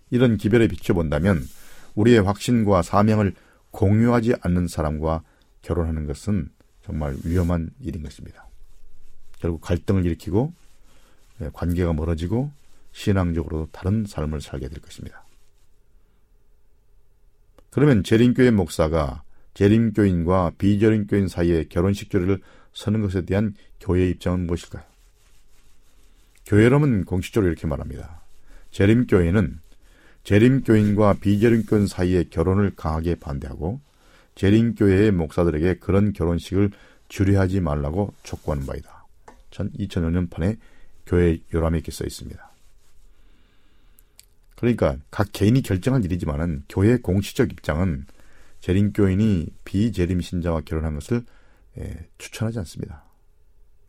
이런 0.09 0.37
기별에 0.37 0.67
비춰본다면 0.67 1.43
우리의 1.95 2.21
확신과 2.21 2.81
사명을 2.81 3.33
공유하지 3.71 4.35
않는 4.41 4.67
사람과 4.67 5.23
결혼하는 5.61 6.05
것은 6.07 6.49
정말 6.83 7.15
위험한 7.23 7.71
일인 7.81 8.03
것입니다. 8.03 8.47
결국 9.39 9.61
갈등을 9.61 10.05
일으키고 10.05 10.53
예, 11.41 11.49
관계가 11.53 11.93
멀어지고 11.93 12.51
신앙적으로 12.91 13.67
다른 13.71 14.05
삶을 14.05 14.41
살게 14.41 14.69
될 14.69 14.79
것입니다. 14.81 15.23
그러면 17.69 18.03
재림교회 18.03 18.51
목사가 18.51 19.23
재림교인과 19.53 20.53
비재림교인 20.57 21.27
사이에 21.27 21.65
결혼식 21.65 22.09
조례를 22.09 22.41
서는 22.73 23.01
것에 23.01 23.25
대한 23.25 23.53
교회의 23.79 24.11
입장은 24.11 24.47
무엇일까요? 24.47 24.83
교회라면 26.45 27.05
공식적으로 27.05 27.51
이렇게 27.51 27.67
말합니다. 27.67 28.21
재림교회는 28.71 29.59
재림교인과 30.27 31.19
비재림교인 31.21 31.87
사이의 31.87 32.29
결혼을 32.29 32.75
강하게 32.75 33.15
반대하고 33.15 33.79
재림교회의 34.35 35.11
목사들에게 35.11 35.75
그런 35.75 36.11
결혼식을 36.11 36.71
주례하지 37.07 37.61
말라고 37.61 38.13
촉구하는 38.23 38.65
바이다. 38.65 39.05
전 39.51 39.71
2005년 39.71 40.29
판에 40.29 40.57
교회 41.05 41.39
요람에 41.53 41.77
이렇게 41.77 41.93
써 41.93 42.03
있습니다. 42.03 42.51
그러니까 44.57 44.97
각 45.11 45.29
개인이 45.31 45.61
결정할 45.61 46.03
일이지만은 46.03 46.63
교회 46.67 46.97
공식적 46.97 47.53
입장은 47.53 48.05
재림교인이 48.59 49.47
비재림 49.63 50.19
신자와 50.19 50.63
결혼한 50.65 50.95
것을 50.95 51.23
예, 51.77 52.05
추천하지 52.17 52.59
않습니다. 52.59 53.05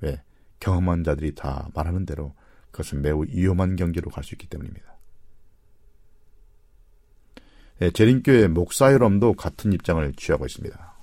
왜? 0.02 0.22
경험한 0.60 1.02
자들이 1.02 1.34
다 1.34 1.68
말하는 1.74 2.06
대로 2.06 2.32
그것은 2.70 3.02
매우 3.02 3.24
위험한 3.24 3.74
경계로 3.74 4.12
갈 4.12 4.22
수 4.22 4.36
있기 4.36 4.46
때문입니다. 4.46 4.97
예, 7.80 7.90
재림교회 7.90 8.48
목사여럼도 8.48 9.34
같은 9.34 9.72
입장을 9.72 10.12
취하고 10.16 10.46
있습니다. 10.46 10.94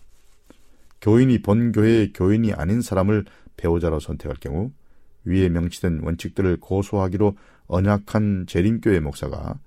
교인이 1.02 1.42
본교회의 1.42 2.14
교인이 2.14 2.54
아닌 2.54 2.82
사람을 2.82 3.26
배우자로 3.58 4.00
선택할 4.00 4.38
경우 4.40 4.72
위에 5.24 5.50
명시된 5.50 6.02
원칙들을 6.04 6.58
고소하기로 6.60 7.38
언약한 7.68 8.46
재림교회 8.48 9.00
목사가 9.00 9.60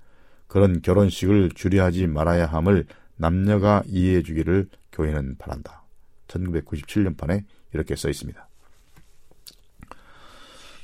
그런 0.47 0.81
결혼식을 0.81 1.51
주례하지 1.51 2.07
말아야 2.07 2.45
함을 2.45 2.85
남녀가 3.17 3.83
이해해 3.87 4.23
주기를 4.23 4.69
교회는 4.91 5.37
바란다. 5.37 5.83
1997년판에 6.27 7.43
이렇게 7.73 7.95
써 7.95 8.09
있습니다. 8.09 8.47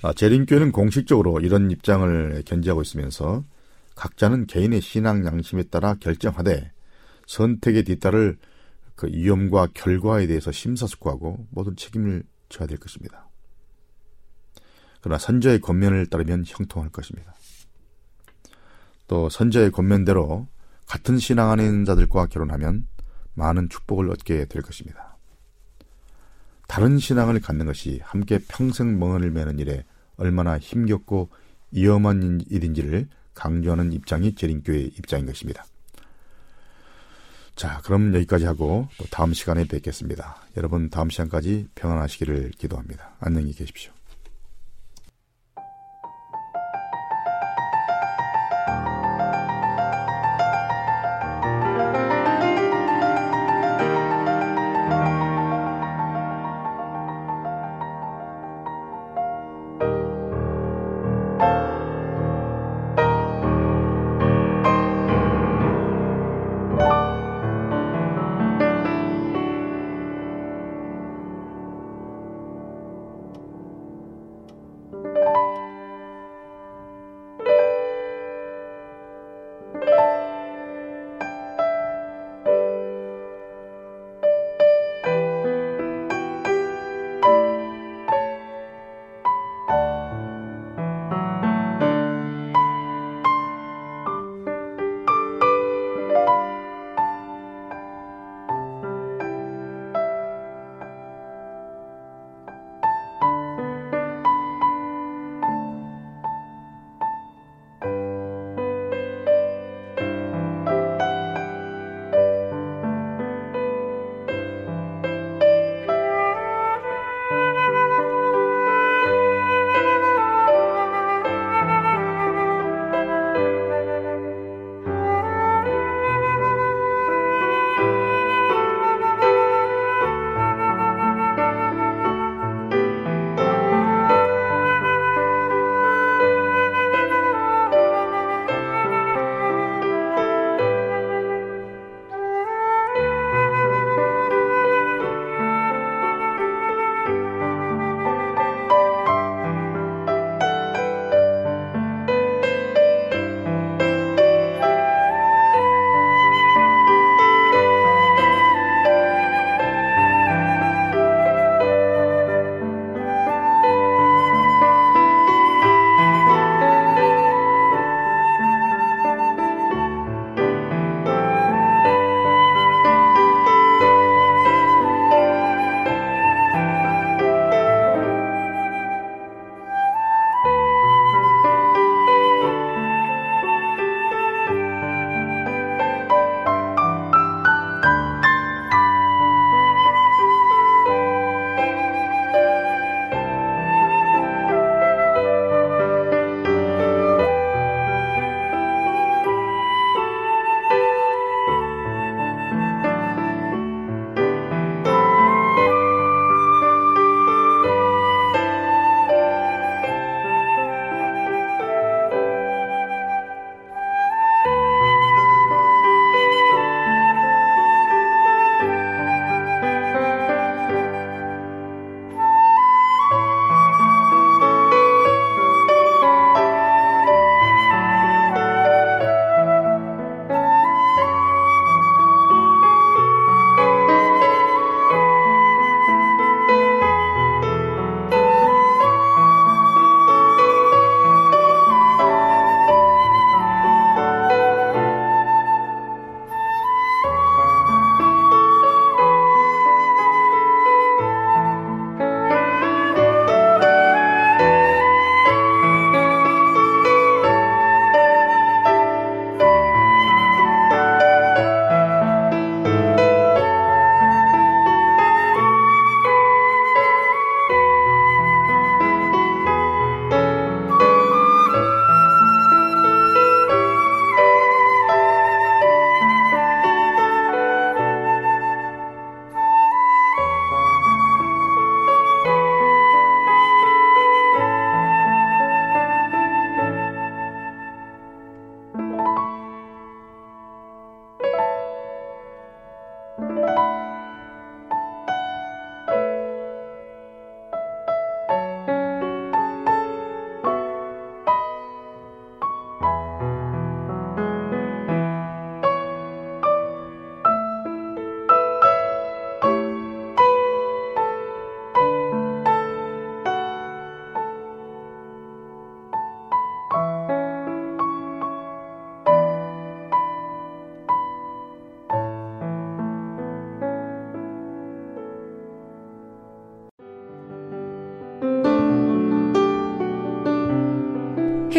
아, 0.01 0.13
재림교회는 0.13 0.71
공식적으로 0.71 1.39
이런 1.39 1.71
입장을 1.71 2.43
견지하고 2.45 2.81
있으면서 2.81 3.43
각자는 3.95 4.47
개인의 4.47 4.81
신앙 4.81 5.25
양심에 5.25 5.63
따라 5.63 5.95
결정하되 5.95 6.71
선택에 7.27 7.83
뒤따를 7.83 8.37
그 8.95 9.07
위험과 9.07 9.69
결과에 9.73 10.27
대해서 10.27 10.51
심사숙고하고 10.51 11.47
모든 11.49 11.75
책임을 11.75 12.23
져야 12.49 12.67
될 12.67 12.77
것입니다. 12.77 13.27
그러나 15.01 15.17
선자의 15.17 15.59
권면을 15.61 16.07
따르면 16.07 16.43
형통할 16.47 16.89
것입니다. 16.89 17.35
또 19.07 19.29
선자의 19.29 19.71
권면대로 19.71 20.47
같은 20.87 21.17
신앙 21.17 21.59
있는 21.59 21.85
자들과 21.85 22.27
결혼하면 22.27 22.87
많은 23.33 23.69
축복을 23.69 24.09
얻게 24.09 24.45
될 24.45 24.61
것입니다. 24.61 25.17
다른 26.67 26.97
신앙을 26.97 27.39
갖는 27.39 27.65
것이 27.65 27.99
함께 28.03 28.39
평생 28.47 28.97
멍을 28.97 29.29
매는 29.31 29.59
일에 29.59 29.85
얼마나 30.17 30.57
힘겹고 30.57 31.29
위험한 31.71 32.41
일인지를 32.49 33.07
강조하는 33.35 33.93
입장이 33.93 34.33
재림교의 34.33 34.93
입장인 34.97 35.25
것입니다. 35.27 35.65
자, 37.55 37.79
그럼 37.83 38.13
여기까지 38.15 38.45
하고 38.45 38.89
또 38.97 39.05
다음 39.05 39.33
시간에 39.33 39.65
뵙겠습니다. 39.65 40.37
여러분 40.57 40.89
다음 40.89 41.09
시간까지 41.09 41.67
평안하시기를 41.75 42.51
기도합니다. 42.57 43.15
안녕히 43.19 43.53
계십시오. 43.53 43.91